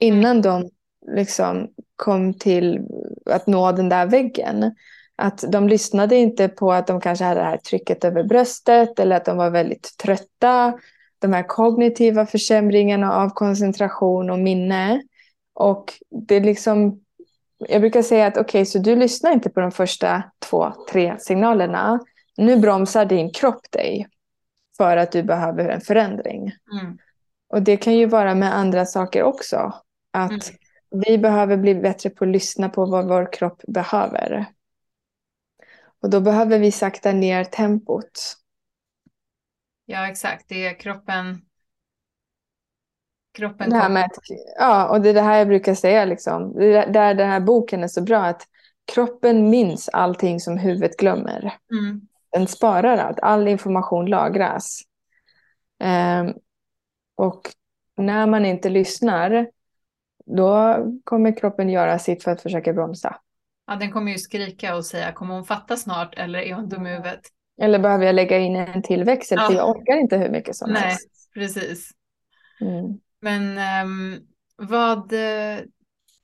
[0.00, 0.42] innan mm.
[0.42, 0.70] de
[1.16, 2.80] liksom kom till
[3.26, 4.74] att nå den där väggen.
[5.16, 9.16] Att de lyssnade inte på att de kanske hade det här trycket över bröstet eller
[9.16, 10.78] att de var väldigt trötta.
[11.18, 15.02] De här kognitiva försämringarna av koncentration och minne.
[15.54, 15.92] Och
[16.28, 17.00] det är liksom,
[17.58, 21.16] jag brukar säga att okej, okay, så du lyssnar inte på de första två, tre
[21.18, 22.00] signalerna.
[22.36, 24.06] Nu bromsar din kropp dig
[24.76, 26.52] för att du behöver en förändring.
[26.80, 26.98] Mm.
[27.52, 29.74] Och det kan ju vara med andra saker också.
[30.10, 31.04] Att mm.
[31.06, 34.46] vi behöver bli bättre på att lyssna på vad vår kropp behöver.
[36.02, 38.36] Och då behöver vi sakta ner tempot.
[39.84, 40.48] Ja, exakt.
[40.48, 41.40] Det är kroppen.
[43.32, 44.18] Kroppen det här med att,
[44.58, 46.04] Ja, och det är det här jag brukar säga.
[46.04, 46.52] Liksom.
[46.52, 48.18] Det är där den här boken är så bra.
[48.18, 48.42] Att
[48.92, 51.54] kroppen minns allting som huvudet glömmer.
[51.70, 52.00] Mm.
[52.32, 53.20] Den sparar allt.
[53.20, 54.82] All information lagras.
[55.84, 56.34] Um,
[57.14, 57.50] och
[57.96, 59.50] när man inte lyssnar,
[60.26, 63.16] då kommer kroppen göra sitt för att försöka bromsa.
[63.66, 66.86] Ja, den kommer ju skrika och säga, kommer hon fatta snart eller är hon dum
[66.86, 67.20] i huvudet?
[67.60, 69.46] Eller behöver jag lägga in en till växel ja.
[69.46, 71.30] för jag orkar inte hur mycket som Nej, helst.
[71.34, 71.90] precis.
[72.60, 72.98] Mm.
[73.20, 74.20] Men um,
[74.56, 75.12] vad,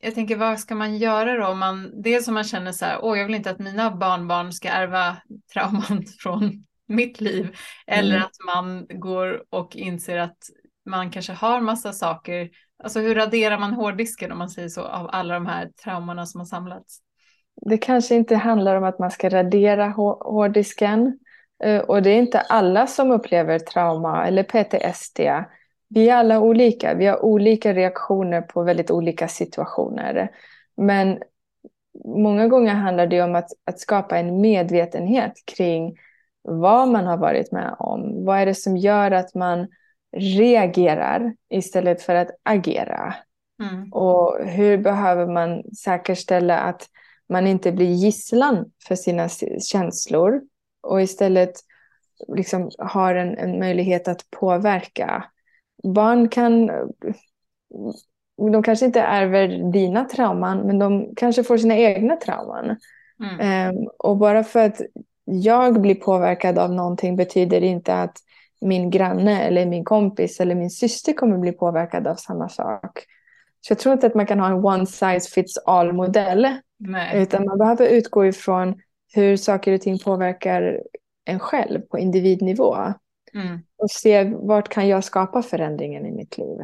[0.00, 1.46] jag tänker vad ska man göra då?
[1.46, 4.52] Om man, dels om man känner så här, åh jag vill inte att mina barnbarn
[4.52, 5.16] ska ärva
[5.52, 7.56] trauman från mitt liv.
[7.86, 8.22] Eller mm.
[8.22, 10.38] att man går och inser att
[10.88, 12.50] man kanske har massa saker.
[12.82, 16.40] Alltså hur raderar man hårddisken om man säger så av alla de här traumorna som
[16.40, 16.98] har samlats?
[17.66, 21.18] Det kanske inte handlar om att man ska radera hårddisken.
[21.64, 25.20] Eh, och det är inte alla som upplever trauma eller PTSD.
[25.88, 26.94] Vi är alla olika.
[26.94, 30.30] Vi har olika reaktioner på väldigt olika situationer.
[30.76, 31.18] Men
[32.04, 35.96] många gånger handlar det om att, att skapa en medvetenhet kring
[36.42, 38.24] vad man har varit med om.
[38.24, 39.68] Vad är det som gör att man
[40.16, 43.14] reagerar istället för att agera?
[43.62, 43.92] Mm.
[43.92, 46.88] Och hur behöver man säkerställa att
[47.28, 49.28] man inte blir gisslan för sina
[49.60, 50.40] känslor
[50.80, 51.52] och istället
[52.36, 55.24] liksom har en, en möjlighet att påverka.
[55.82, 56.66] Barn kan,
[58.52, 62.76] de kanske inte ärver dina trauman, men de kanske får sina egna trauman.
[63.20, 63.76] Mm.
[63.76, 64.80] Um, och bara för att
[65.24, 68.18] jag blir påverkad av någonting betyder inte att
[68.60, 73.04] min granne eller min kompis eller min syster kommer bli påverkad av samma sak.
[73.60, 76.56] Så jag tror inte att man kan ha en one size fits all modell.
[76.76, 77.22] Nej.
[77.22, 78.80] Utan man behöver utgå ifrån
[79.14, 80.82] hur saker och ting påverkar
[81.24, 82.76] en själv på individnivå.
[83.34, 83.60] Mm.
[83.76, 86.58] Och se vart kan jag skapa förändringen i mitt liv.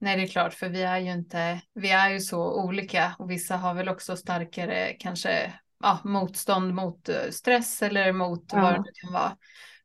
[0.00, 3.30] Nej, det är klart, för vi är ju inte, vi är ju så olika och
[3.30, 8.60] vissa har väl också starkare kanske ja, motstånd mot eh, stress eller mot ja.
[8.60, 9.36] vad det kan vara.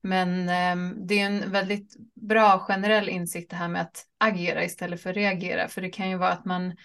[0.03, 5.01] Men eh, det är en väldigt bra generell insikt det här med att agera istället
[5.01, 5.67] för reagera.
[5.67, 6.75] För det kan ju vara att man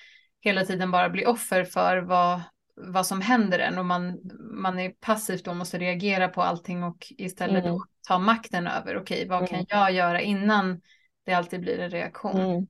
[0.41, 2.41] hela tiden bara blir offer för vad,
[2.77, 4.19] vad som händer en och man,
[4.53, 7.77] man är passivt och måste reagera på allting och istället mm.
[7.77, 9.49] då ta makten över, okej vad mm.
[9.49, 10.81] kan jag göra innan
[11.27, 12.41] det alltid blir en reaktion.
[12.41, 12.66] Mm.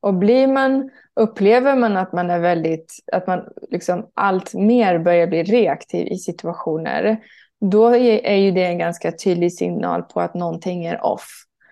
[0.00, 5.26] Och blir man, upplever man att man är väldigt, att man liksom allt mer börjar
[5.26, 7.20] bli reaktiv i situationer,
[7.60, 11.28] då är ju det en ganska tydlig signal på att någonting är off.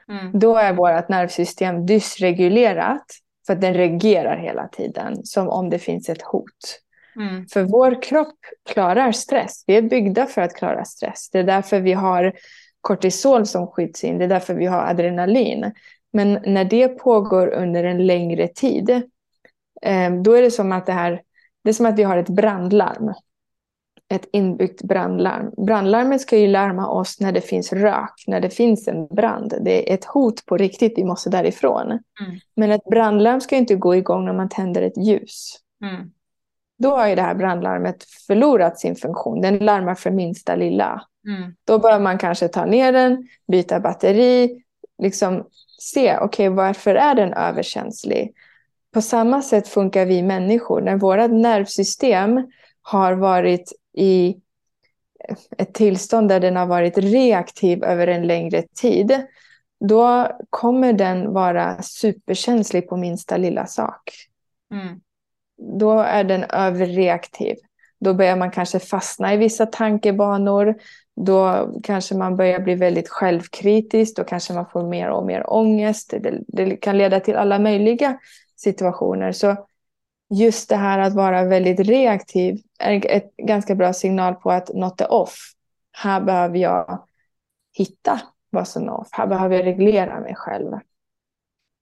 [0.08, 0.38] Mm.
[0.38, 3.04] Då är vårt nervsystem dysregulerat
[3.46, 6.80] för att den reagerar hela tiden som om det finns ett hot.
[7.16, 7.46] Mm.
[7.46, 9.64] För vår kropp klarar stress.
[9.66, 11.30] Vi är byggda för att klara stress.
[11.30, 12.32] Det är därför vi har
[12.80, 14.18] kortisol som skjuts in.
[14.18, 15.72] Det är därför vi har adrenalin.
[16.12, 18.90] Men när det pågår under en längre tid,
[19.82, 21.22] eh, då är det som att det här,
[21.64, 23.14] det är som att vi har ett brandlarm.
[24.14, 25.64] Ett inbyggt brandlarm.
[25.66, 29.54] Brandlarmet ska ju larma oss när det finns rök, när det finns en brand.
[29.60, 31.86] Det är ett hot på riktigt, vi måste därifrån.
[31.86, 32.00] Mm.
[32.56, 35.58] Men ett brandlarm ska inte gå igång när man tänder ett ljus.
[35.84, 36.10] Mm.
[36.78, 39.40] Då har ju det här brandlarmet förlorat sin funktion.
[39.40, 41.02] Den larmar för minsta lilla.
[41.26, 41.54] Mm.
[41.64, 44.62] Då bör man kanske ta ner den, byta batteri,
[45.02, 45.46] liksom
[45.80, 48.32] se, okay, varför är den överkänslig?
[48.94, 50.80] På samma sätt funkar vi människor.
[50.80, 52.46] När vårt nervsystem
[52.82, 54.36] har varit i
[55.58, 59.26] ett tillstånd där den har varit reaktiv över en längre tid,
[59.88, 64.10] då kommer den vara superkänslig på minsta lilla sak.
[64.72, 65.00] Mm.
[65.78, 67.56] Då är den överreaktiv.
[68.00, 70.74] Då börjar man kanske fastna i vissa tankebanor.
[71.16, 74.16] Då kanske man börjar bli väldigt självkritisk.
[74.16, 76.14] Då kanske man får mer och mer ångest.
[76.20, 78.18] Det, det kan leda till alla möjliga
[78.56, 79.32] situationer.
[79.32, 79.66] Så
[80.30, 85.00] just det här att vara väldigt reaktiv är ett ganska bra signal på att något
[85.00, 85.52] är off.
[85.92, 87.06] Här behöver jag
[87.72, 88.20] hitta
[88.50, 89.08] vad som är off.
[89.12, 90.72] Här behöver jag reglera mig själv.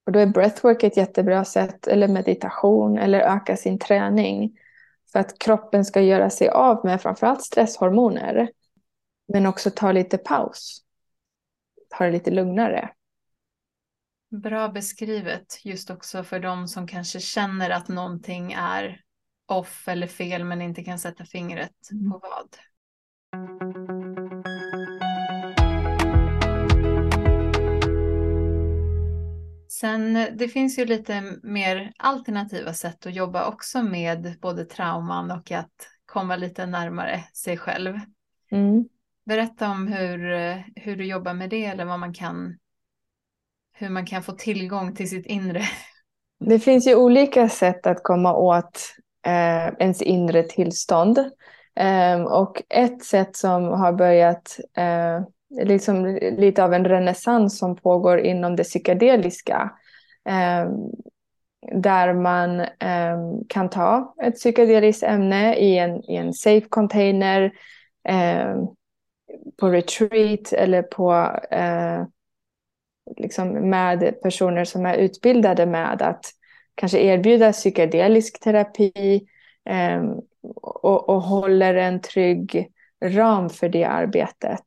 [0.05, 4.57] Och då är breathwork ett jättebra sätt, eller meditation, eller öka sin träning.
[5.11, 8.49] För att kroppen ska göra sig av med framförallt stresshormoner.
[9.27, 10.81] Men också ta lite paus.
[11.89, 12.89] Ta det lite lugnare.
[14.41, 19.01] Bra beskrivet, just också för de som kanske känner att någonting är
[19.45, 22.11] off eller fel men inte kan sätta fingret mm.
[22.11, 22.57] på vad.
[29.69, 35.51] Sen det finns ju lite mer alternativa sätt att jobba också med både trauman och
[35.51, 37.99] att komma lite närmare sig själv.
[38.51, 38.85] Mm.
[39.25, 40.19] Berätta om hur,
[40.75, 42.57] hur du jobbar med det eller vad man kan,
[43.73, 45.61] hur man kan få tillgång till sitt inre.
[46.39, 48.95] Det finns ju olika sätt att komma åt
[49.25, 51.17] eh, ens inre tillstånd.
[51.75, 55.21] Eh, och ett sätt som har börjat eh,
[55.65, 56.05] liksom
[56.37, 59.71] lite av en renässans som pågår inom det psykedeliska.
[60.29, 60.69] Eh,
[61.71, 63.17] där man eh,
[63.49, 67.51] kan ta ett psykedeliskt ämne i en, i en safe container
[68.09, 68.55] eh,
[69.59, 71.13] på retreat eller på
[71.51, 72.03] eh,
[73.17, 76.25] liksom med personer som är utbildade med att
[76.75, 79.27] kanske erbjuda psykedelisk terapi
[79.69, 80.03] eh,
[80.61, 82.67] och, och håller en trygg
[83.03, 84.65] ram för det arbetet.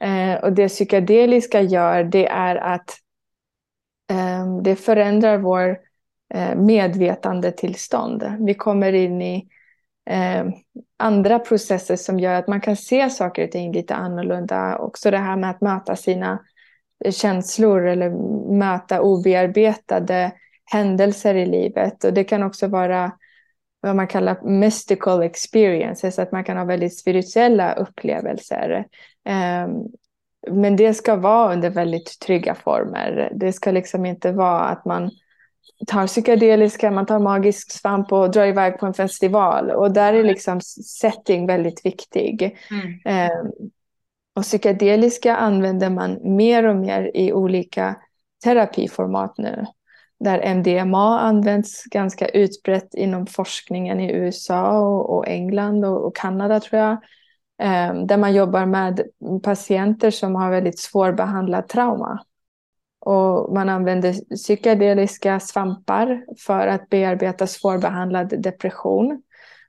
[0.00, 2.90] Eh, och det psykedeliska gör det är att
[4.10, 5.78] eh, det förändrar vår
[6.34, 8.36] eh, medvetandetillstånd.
[8.40, 9.48] Vi kommer in i
[10.10, 10.44] eh,
[10.96, 14.78] andra processer som gör att man kan se saker och ting lite annorlunda.
[14.78, 16.38] Också det här med att möta sina
[17.10, 18.10] känslor eller
[18.58, 20.32] möta obearbetade
[20.64, 22.04] händelser i livet.
[22.04, 23.12] Och det kan också vara
[23.80, 28.86] vad man kallar mystical experiences, att man kan ha väldigt spirituella upplevelser.
[29.24, 29.70] Ehm,
[30.50, 33.32] men det ska vara under väldigt trygga former.
[33.34, 35.10] Det ska liksom inte vara att man
[35.86, 39.70] tar psykedeliska, man tar magisk svamp och drar iväg på en festival.
[39.70, 42.58] Och där är liksom setting väldigt viktig.
[43.04, 43.52] Mm.
[44.34, 47.96] Och psykedeliska använder man mer och mer i olika
[48.44, 49.66] terapiformat nu
[50.20, 56.98] där MDMA används ganska utbrett inom forskningen i USA och, England och, Kanada tror jag.
[57.58, 59.02] Ehm, där man jobbar med
[59.42, 62.24] patienter som har väldigt svårbehandlat trauma.
[63.00, 69.22] Och man använder psykedeliska svampar för att bearbeta svårbehandlad depression.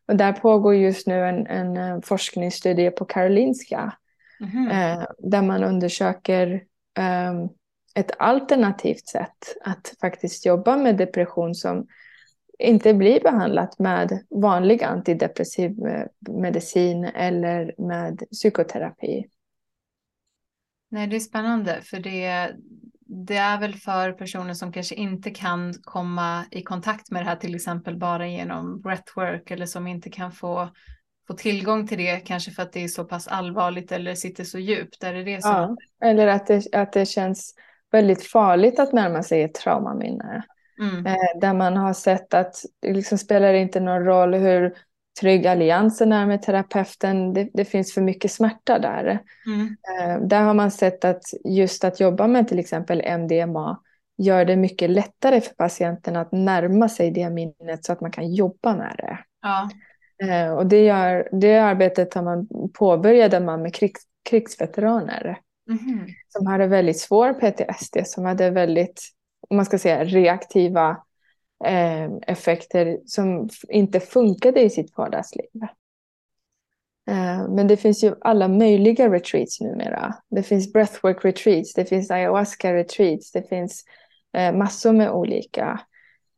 [0.07, 3.93] Och där pågår just nu en, en forskningsstudie på Karolinska.
[4.39, 6.63] Mm eh, där man undersöker
[7.29, 7.49] um,
[7.95, 11.88] ett alternativt sätt att faktiskt jobba med depression som
[12.59, 19.25] inte blir behandlat med vanlig antidepressiv eh, medicin eller med psykoterapi.
[20.89, 22.55] Nej, det är spännande för det,
[22.99, 27.36] det är väl för personer som kanske inte kan komma i kontakt med det här
[27.36, 30.69] till exempel bara genom breathwork eller som inte kan få,
[31.28, 34.59] få tillgång till det kanske för att det är så pass allvarligt eller sitter så
[34.59, 35.03] djupt.
[35.03, 35.51] Är det det som...
[35.51, 37.53] Ja, eller att det, att det känns
[37.91, 40.43] väldigt farligt att närma sig ett traumaminne.
[40.82, 41.05] Mm.
[41.05, 44.73] Eh, där man har sett att det liksom spelar inte någon roll hur
[45.19, 47.34] trygg alliansen är med terapeuten.
[47.34, 49.19] Det, det finns för mycket smärta där.
[49.45, 49.76] Mm.
[49.99, 53.80] Eh, där har man sett att just att jobba med till exempel MDMA
[54.17, 58.34] gör det mycket lättare för patienten att närma sig det minnet så att man kan
[58.34, 59.19] jobba med det.
[59.41, 59.69] Ja.
[60.24, 65.39] Eh, och det, gör, det arbetet har man påbörjade man med krigs, krigsveteraner.
[65.70, 66.07] Mm.
[66.30, 69.01] Som hade väldigt svår PTSD, som hade väldigt,
[69.49, 70.89] om man ska säga reaktiva
[71.66, 75.49] eh, effekter som inte funkade i sitt vardagsliv.
[77.09, 80.16] Eh, men det finns ju alla möjliga retreats numera.
[80.30, 83.84] Det finns breathwork retreats, det finns ayahuasca retreats, det finns
[84.38, 85.80] eh, massor med olika.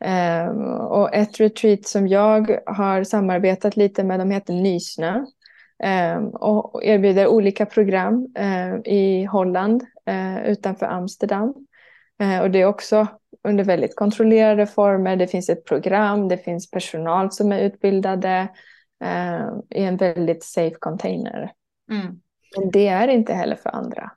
[0.04, 0.48] Eh,
[0.86, 5.26] och ett retreat som jag har samarbetat lite med, de heter Nysnö.
[6.34, 8.28] och erbjuder olika program
[8.86, 9.86] i Holland
[10.46, 11.54] utanför Amsterdam.
[12.42, 13.08] och det är också
[13.44, 15.16] under väldigt kontrollerade former.
[15.16, 18.48] Det finns ett program, det finns personal som är utbildade
[19.04, 21.52] eh, i en väldigt safe container.
[21.92, 22.20] Mm.
[22.58, 24.12] Men det är inte heller för andra,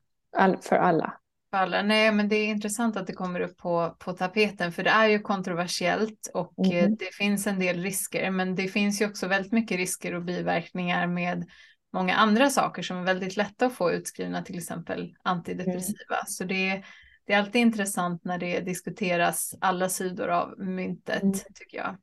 [0.63, 1.13] för alla.
[1.53, 1.83] Alla.
[1.83, 5.09] Nej, men det är intressant att det kommer upp på, på tapeten, för det är
[5.09, 6.97] ju kontroversiellt och mm.
[6.97, 11.07] det finns en del risker, men det finns ju också väldigt mycket risker och biverkningar
[11.07, 11.49] med
[11.93, 16.15] många andra saker som är väldigt lätta att få utskrivna, till exempel antidepressiva.
[16.15, 16.27] Mm.
[16.27, 16.83] Så det
[17.31, 21.35] det är alltid intressant när det diskuteras alla sidor av myntet, mm.
[21.55, 21.97] tycker jag.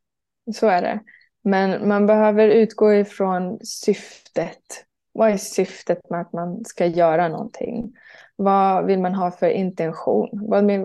[0.55, 0.99] Så är det.
[1.43, 4.85] Men man behöver utgå ifrån syftet.
[5.11, 7.93] Vad är syftet med att man ska göra någonting?
[8.39, 10.29] Vad vill man ha för intention?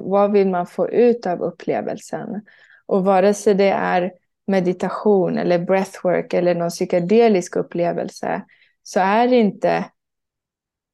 [0.05, 2.43] Vad vill, man få ut av upplevelsen?
[2.87, 4.13] Och vare sig det är
[4.47, 8.43] meditation eller breathwork eller någon psykedelisk upplevelse
[8.83, 9.85] så är inte,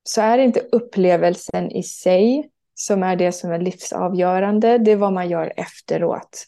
[0.03, 4.79] så är inte upplevelsen i sig som är det som är livsavgörande.
[4.79, 6.45] Det är vad man gör efteråt.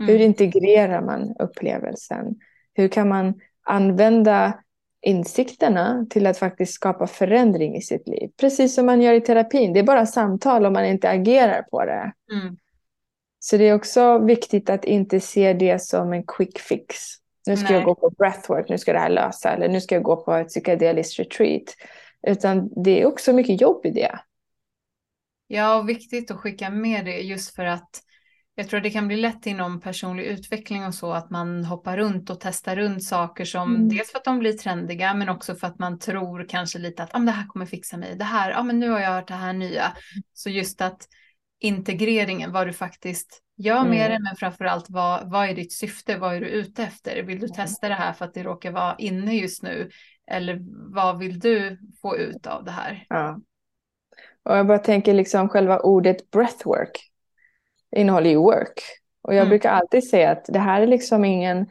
[0.00, 0.12] Mm.
[0.12, 2.34] Hur integrerar man upplevelsen?
[2.74, 4.63] Hur kan man använda
[5.04, 8.30] insikterna till att faktiskt skapa förändring i sitt liv?
[8.36, 9.72] Precis som man gör i terapin.
[9.72, 12.12] Det är bara samtal om man inte agerar på det.
[12.32, 12.56] Mm.
[13.38, 16.96] Så det är också viktigt att inte se det som en quick fix.
[17.46, 17.74] Nu ska Nej.
[17.74, 19.50] jag gå på breathwork, nu ska det här lösa.
[19.50, 21.62] Eller nu ska jag gå på ett psykedeliskt retreat.
[22.26, 24.18] Utan det är också mycket jobb i det.
[25.46, 28.02] Ja, och viktigt att skicka med det just för att
[28.54, 32.30] jag tror det kan bli lätt inom personlig utveckling och så att man hoppar runt
[32.30, 33.88] och testar runt saker som mm.
[33.88, 37.14] dels för att de blir trendiga men också för att man tror kanske lite att
[37.14, 38.16] ah, men det här kommer fixa mig.
[38.16, 39.92] Det här, ah, men nu har jag hört det här nya.
[40.32, 41.08] Så just att
[41.60, 43.90] integreringen, vad du faktiskt gör mm.
[43.90, 47.22] med det men framförallt vad, vad är ditt syfte, vad är du ute efter?
[47.22, 47.56] Vill du mm.
[47.56, 49.90] testa det här för att det råkar vara inne just nu?
[50.30, 50.58] Eller
[50.94, 53.06] vad vill du få ut av det här?
[53.08, 53.40] Ja.
[54.42, 57.13] Och jag bara tänker liksom själva ordet breathwork
[57.94, 58.80] innehåller ju work.
[59.22, 59.48] Och jag mm.
[59.48, 61.66] brukar alltid säga att det här är liksom ingen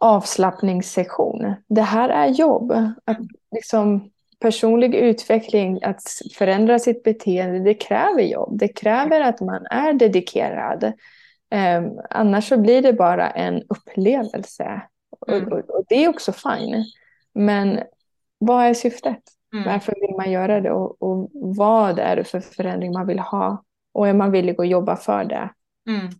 [0.00, 1.54] avslappningssession.
[1.68, 2.72] Det här är jobb.
[3.04, 3.18] Att
[3.54, 4.10] liksom
[4.40, 6.02] personlig utveckling, att
[6.34, 8.58] förändra sitt beteende, det kräver jobb.
[8.58, 10.92] Det kräver att man är dedikerad.
[11.54, 14.82] Um, annars så blir det bara en upplevelse.
[15.28, 15.46] Mm.
[15.46, 16.84] Och, och, och, det är också fine.
[17.34, 17.80] Men
[18.38, 19.22] vad är syftet?
[19.52, 19.64] Mm.
[19.64, 23.64] Varför vill man göra det och, och, vad är det för förändring man vill ha?
[23.92, 25.50] Och är man villig att jobba för det?
[25.88, 26.10] Mm.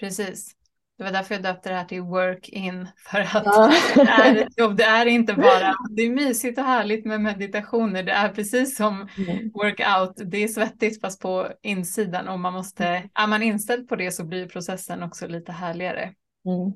[0.00, 0.54] Precis.
[0.98, 2.88] Det var därför jag döpte det här till work in.
[2.96, 3.72] För att ja.
[3.94, 4.76] det är ett jobb.
[4.76, 8.02] Det är inte bara, det är mysigt och härligt med meditationer.
[8.02, 9.50] Det är precis som mm.
[9.54, 10.30] workout.
[10.30, 12.28] Det är svettigt fast på insidan.
[12.28, 13.08] Och man måste, mm.
[13.14, 16.02] är man inställd på det så blir processen också lite härligare.
[16.46, 16.72] Mm.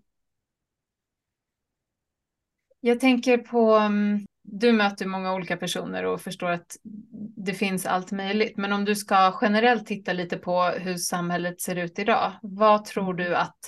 [2.80, 6.76] Jag tänker på mm, du möter många olika personer och förstår att
[7.36, 8.56] det finns allt möjligt.
[8.56, 13.14] Men om du ska generellt titta lite på hur samhället ser ut idag, vad tror
[13.14, 13.58] du att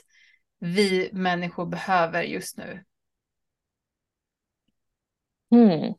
[0.59, 2.85] vi människor behöver just nu?
[5.53, 5.95] Mm.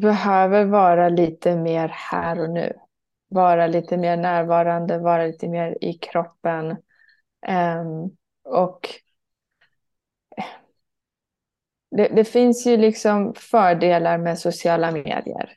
[0.00, 2.72] Behöver vara lite mer här och nu.
[3.28, 6.70] Vara lite mer närvarande, vara lite mer i kroppen.
[7.48, 8.88] Um, och
[11.96, 15.52] det, det, finns ju liksom fördelar med sociala medier.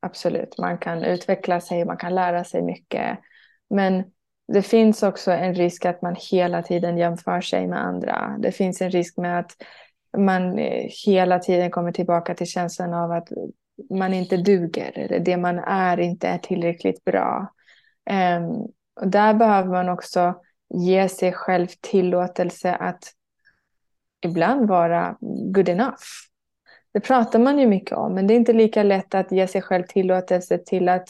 [0.00, 3.18] Absolut, man kan utveckla sig, man kan lära sig mycket.
[3.70, 4.04] Men
[4.52, 8.36] det finns också en risk att man hela tiden jämför sig med andra.
[8.38, 9.52] Det finns en risk med att
[10.16, 13.28] man eh, hela tiden kommer tillbaka till känslan av att
[13.90, 17.52] man inte duger eller det man är inte är tillräckligt bra.
[18.38, 18.68] Um,
[19.00, 20.34] och där behöver man också
[20.74, 23.12] ge sig själv tillåtelse att
[24.24, 25.16] ibland vara
[25.54, 26.02] good enough.
[26.92, 29.62] Det pratar man ju mycket om, men det är inte lika lätt att ge sig
[29.62, 31.08] själv tillåtelse till att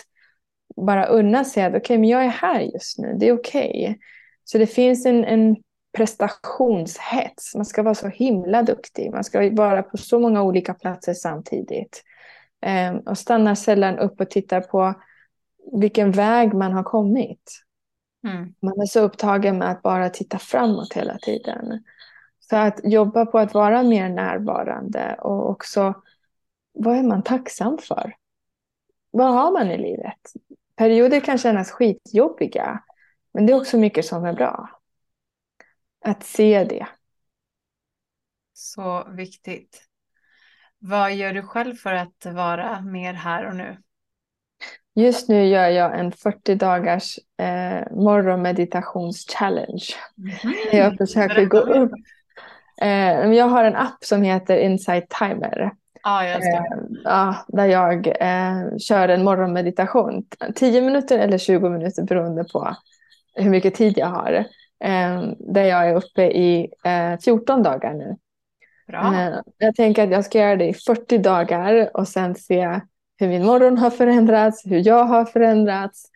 [0.77, 3.71] bara unna sig att okej, okay, men jag är här just nu, det är okej.
[3.71, 3.99] Okay.
[4.45, 5.57] Så det finns en, en
[5.97, 7.55] prestationshets.
[7.55, 9.11] Man ska vara så himla duktig.
[9.11, 12.03] Man ska vara på så många olika platser samtidigt.
[12.91, 14.95] Um, och stannar sällan upp och tittar på
[15.73, 17.65] vilken väg man har kommit.
[18.27, 18.55] Mm.
[18.62, 21.85] Man är så upptagen med att bara titta framåt hela tiden.
[22.51, 25.95] Så att jobba på att vara mer närvarande och också
[26.72, 28.14] vad är man tacksam för?
[29.11, 30.32] Vad har man i livet?
[30.76, 32.82] Perioder kan kännas skitjobbiga,
[33.32, 34.80] men det är också mycket som är bra.
[36.05, 36.86] Att se det.
[38.53, 39.82] Så viktigt.
[40.78, 43.76] Vad gör du själv för att vara mer här och nu?
[44.95, 49.84] Just nu gör jag en 40 dagars eh, morgonmeditationschallenge.
[50.18, 50.34] Mm.
[50.72, 51.92] Jag försöker gå upp.
[52.81, 55.70] Eh, jag har en app som heter Insight Timer.
[56.03, 56.62] Ah, jag eh,
[57.05, 60.25] ja, där jag eh, kör en morgonmeditation.
[60.55, 62.77] 10 minuter eller 20 minuter beroende på
[63.35, 64.33] hur mycket tid jag har.
[64.85, 66.70] Eh, där jag är uppe i
[67.25, 68.16] 14 eh, dagar nu.
[68.87, 69.33] Bra.
[69.59, 72.81] jag tänker att jag ska göra det i 40 dagar och sen se
[73.18, 76.11] hur min morgon har förändrats, hur jag har förändrats.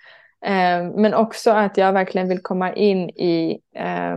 [0.44, 4.16] Eh, men också att jag verkligen vill komma in i eh,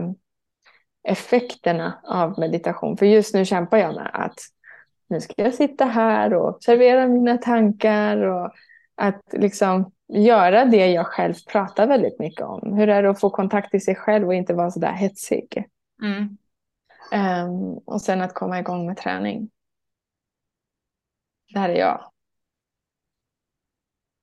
[1.02, 2.96] effekterna av meditation.
[2.96, 4.38] För just nu kämpar jag med att
[5.08, 8.52] nu ska jag sitta här och servera mina tankar och
[8.94, 12.76] att liksom göra det jag själv pratar väldigt mycket om.
[12.76, 15.64] Hur är det att få kontakt i sig själv och inte vara så där hetsig?
[16.02, 16.38] Mm.
[17.46, 19.50] Um, och sen att komma igång med träning.
[21.54, 22.10] Där är jag.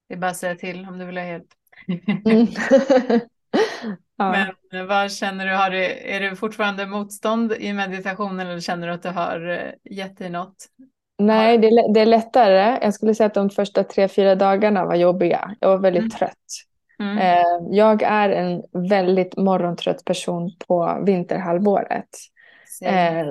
[0.07, 1.47] Det är bara att säga till om du vill ha hjälp.
[1.88, 2.47] Mm.
[4.18, 4.45] ja.
[4.72, 8.93] Men vad känner du, har du, är det fortfarande motstånd i meditationen eller känner du
[8.93, 10.55] att du har eh, gett dig något?
[11.18, 12.80] Nej, det är, det är lättare.
[12.82, 15.55] Jag skulle säga att de första tre, fyra dagarna var jobbiga.
[15.60, 16.10] Jag var väldigt mm.
[16.10, 16.36] trött.
[16.99, 17.18] Mm.
[17.18, 22.10] Eh, jag är en väldigt morgontrött person på vinterhalvåret.
[22.86, 23.28] Eh,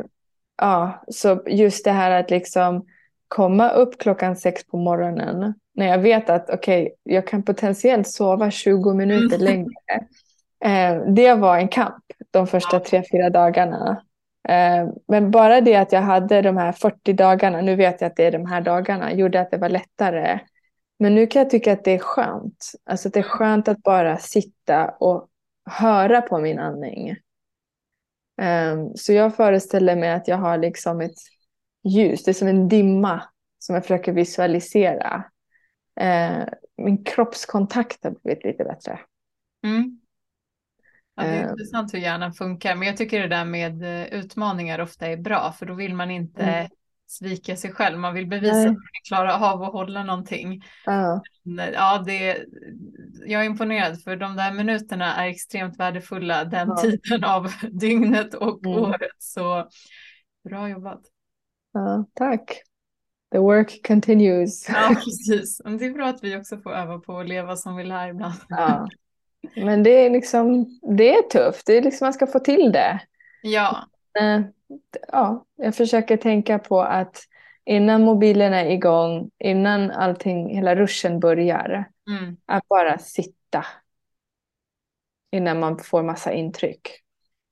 [0.57, 2.87] ja, så just det här att liksom
[3.29, 8.09] komma upp klockan sex på morgonen när jag vet att okej, okay, jag kan potentiellt
[8.09, 9.45] sova 20 minuter mm.
[9.45, 10.07] längre.
[10.65, 14.03] Eh, det var en kamp de första tre, fyra dagarna.
[14.49, 18.17] Eh, men bara det att jag hade de här 40 dagarna, nu vet jag att
[18.17, 20.41] det är de här dagarna, gjorde att det var lättare.
[20.99, 22.73] Men nu kan jag tycka att det är skönt.
[22.85, 25.29] Alltså det är skönt att bara sitta och
[25.71, 27.17] höra på min andning.
[28.43, 31.19] Um, så jag föreställer mig att jag har liksom ett
[31.85, 33.23] ljus, det är som en dimma
[33.59, 35.25] som jag försöker visualisera.
[36.01, 36.45] Uh,
[36.77, 39.01] min kroppskontakt har blivit lite bättre.
[39.65, 40.01] Mm.
[41.15, 44.07] Ja, det är uh, intressant hur hjärnan funkar, men jag tycker det där med eh,
[44.07, 46.71] utmaningar ofta är bra, för då vill man inte mm.
[47.07, 48.67] svika sig själv, man vill bevisa Nej.
[48.67, 50.63] att man klarar av att hålla någonting.
[50.89, 51.21] Uh.
[51.73, 52.45] Ja, det,
[53.27, 58.67] jag är imponerad för de där minuterna är extremt värdefulla den tiden av dygnet och
[58.67, 58.79] mm.
[58.79, 59.17] året.
[59.19, 59.69] Så
[60.49, 61.01] bra jobbat.
[61.79, 62.63] Ja, tack.
[63.33, 64.69] The work continues.
[64.73, 65.61] Ja, precis.
[65.65, 68.09] Men det är bra att vi också får öva på att leva som vi lär
[68.09, 68.35] ibland.
[68.49, 68.89] Ja.
[69.57, 71.67] Men det är liksom, det är tufft.
[71.67, 73.01] Det är liksom, man ska få till det.
[73.43, 73.89] Ja.
[74.21, 74.41] Eh,
[75.09, 77.23] ja, jag försöker tänka på att
[77.65, 82.37] innan mobilen är igång, innan allting, hela ruschen börjar, mm.
[82.47, 83.67] att bara sitta
[85.31, 87.03] innan man får massa intryck.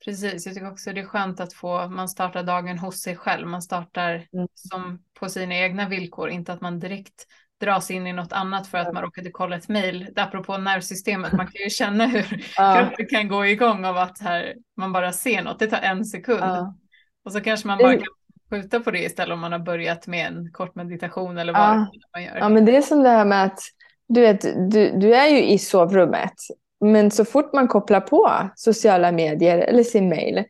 [0.07, 3.47] Precis, jag tycker också det är skönt att få, man startar dagen hos sig själv,
[3.49, 4.49] man startar mm.
[4.55, 7.27] som på sina egna villkor, inte att man direkt
[7.61, 10.09] dras in i något annat för att man råkade kolla ett mejl.
[10.17, 12.77] Apropå nervsystemet, man kan ju känna hur ja.
[12.79, 16.41] kroppen kan gå igång av att här, man bara ser något, det tar en sekund.
[16.41, 16.75] Ja.
[17.25, 18.07] Och så kanske man bara kan
[18.51, 21.87] skjuta på det istället om man har börjat med en kort meditation eller vad ja.
[22.15, 22.37] man gör.
[22.37, 23.61] Ja, men det är som det här med att
[24.09, 26.35] du, vet, du, du är ju i sovrummet,
[26.81, 30.45] men så fort man kopplar på sociala medier eller sin mail,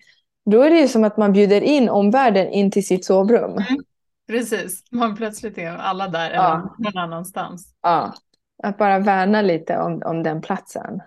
[0.51, 3.51] då är det ju som att man bjuder in omvärlden in till sitt sovrum.
[3.51, 3.83] Mm.
[4.27, 6.77] Precis, man plötsligt är alla där eller ja.
[6.79, 7.75] någon annanstans.
[7.83, 8.15] Ja,
[8.63, 11.01] att bara värna lite om, om den platsen.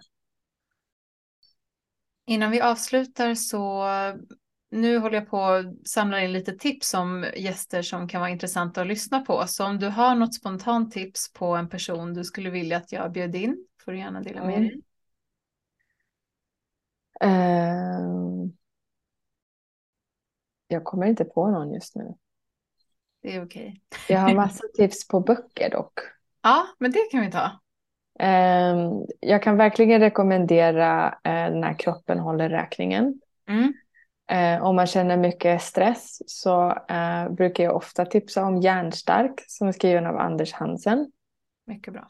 [2.27, 3.85] Innan vi avslutar så
[4.71, 8.81] nu håller jag på att samla in lite tips om gäster som kan vara intressanta
[8.81, 9.43] att lyssna på.
[9.47, 13.11] Så om du har något spontant tips på en person du skulle vilja att jag
[13.11, 14.81] bjöd in får du gärna dela med dig.
[17.23, 18.49] Uh,
[20.67, 22.13] jag kommer inte på någon just nu.
[23.21, 23.81] det är okej.
[24.09, 25.99] Jag har massa tips på böcker dock.
[26.41, 27.51] Ja, men det kan vi ta.
[28.19, 33.21] Ehm, Jag kan verkligen rekommendera eh, När kroppen håller räkningen.
[33.47, 33.73] Mm.
[34.31, 39.67] Eh, Om man känner mycket stress så eh, brukar jag ofta tipsa om Hjärnstark som
[39.67, 41.11] är skriven av Anders Hansen.
[41.65, 42.07] Mycket bra.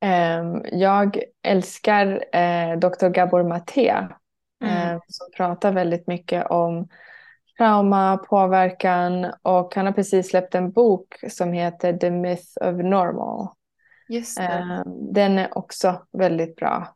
[0.00, 2.24] Ehm, Jag älskar
[2.76, 3.08] Dr.
[3.08, 4.06] Gabor Maté
[4.62, 4.94] Mm.
[4.94, 6.88] eh, som pratar väldigt mycket om
[7.58, 13.48] trauma, påverkan och han har precis släppt en bok som heter The Myth of Normal.
[14.08, 14.42] Just det.
[14.44, 16.94] Ehm, Den är också väldigt bra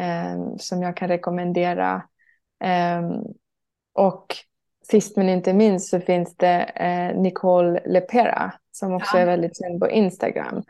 [0.00, 2.02] ehm, som jag kan rekommendera.
[3.94, 4.26] Och
[4.90, 9.22] sist men inte minst så finns det eh, Nicole Lepera som också Ja.
[9.22, 10.62] är väldigt känd på Instagram.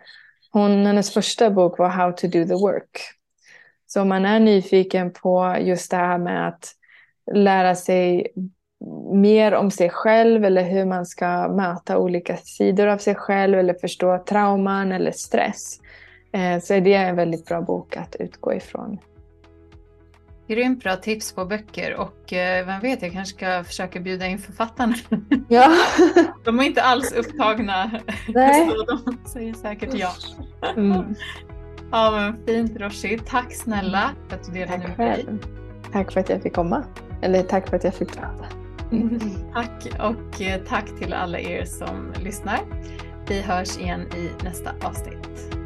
[0.53, 3.01] Hon, hennes första bok var How to do the work.
[3.95, 6.72] Så om man är nyfiken på just det här med att
[7.34, 8.26] lära sig
[9.12, 13.74] mer om sig själv eller hur man ska möta olika sidor av sig själv eller
[13.74, 15.80] förstå trauman eller stress
[16.32, 18.99] eh, så är det en väldigt bra bok att utgå ifrån.
[20.49, 24.38] Grymt bra tips på böcker och eh, vem vet, jag kanske ska försöka bjuda in
[24.38, 24.95] författarna.
[25.49, 25.70] Ja,
[26.45, 27.90] De är inte alls upptagna,
[28.28, 28.68] Nej.
[28.68, 30.12] så de säger säkert ja.
[30.76, 31.14] mm.
[31.91, 35.26] Ja men fint Roshi, tack snälla för att du delade tack med dig.
[35.93, 36.85] Tack för att jag fick komma.
[37.22, 38.45] Eller tack för att jag fick prata.
[39.55, 42.61] Tack och eh, tack till alla er som lyssnar.
[43.28, 45.57] Vi hörs igen i nästa avsnitt.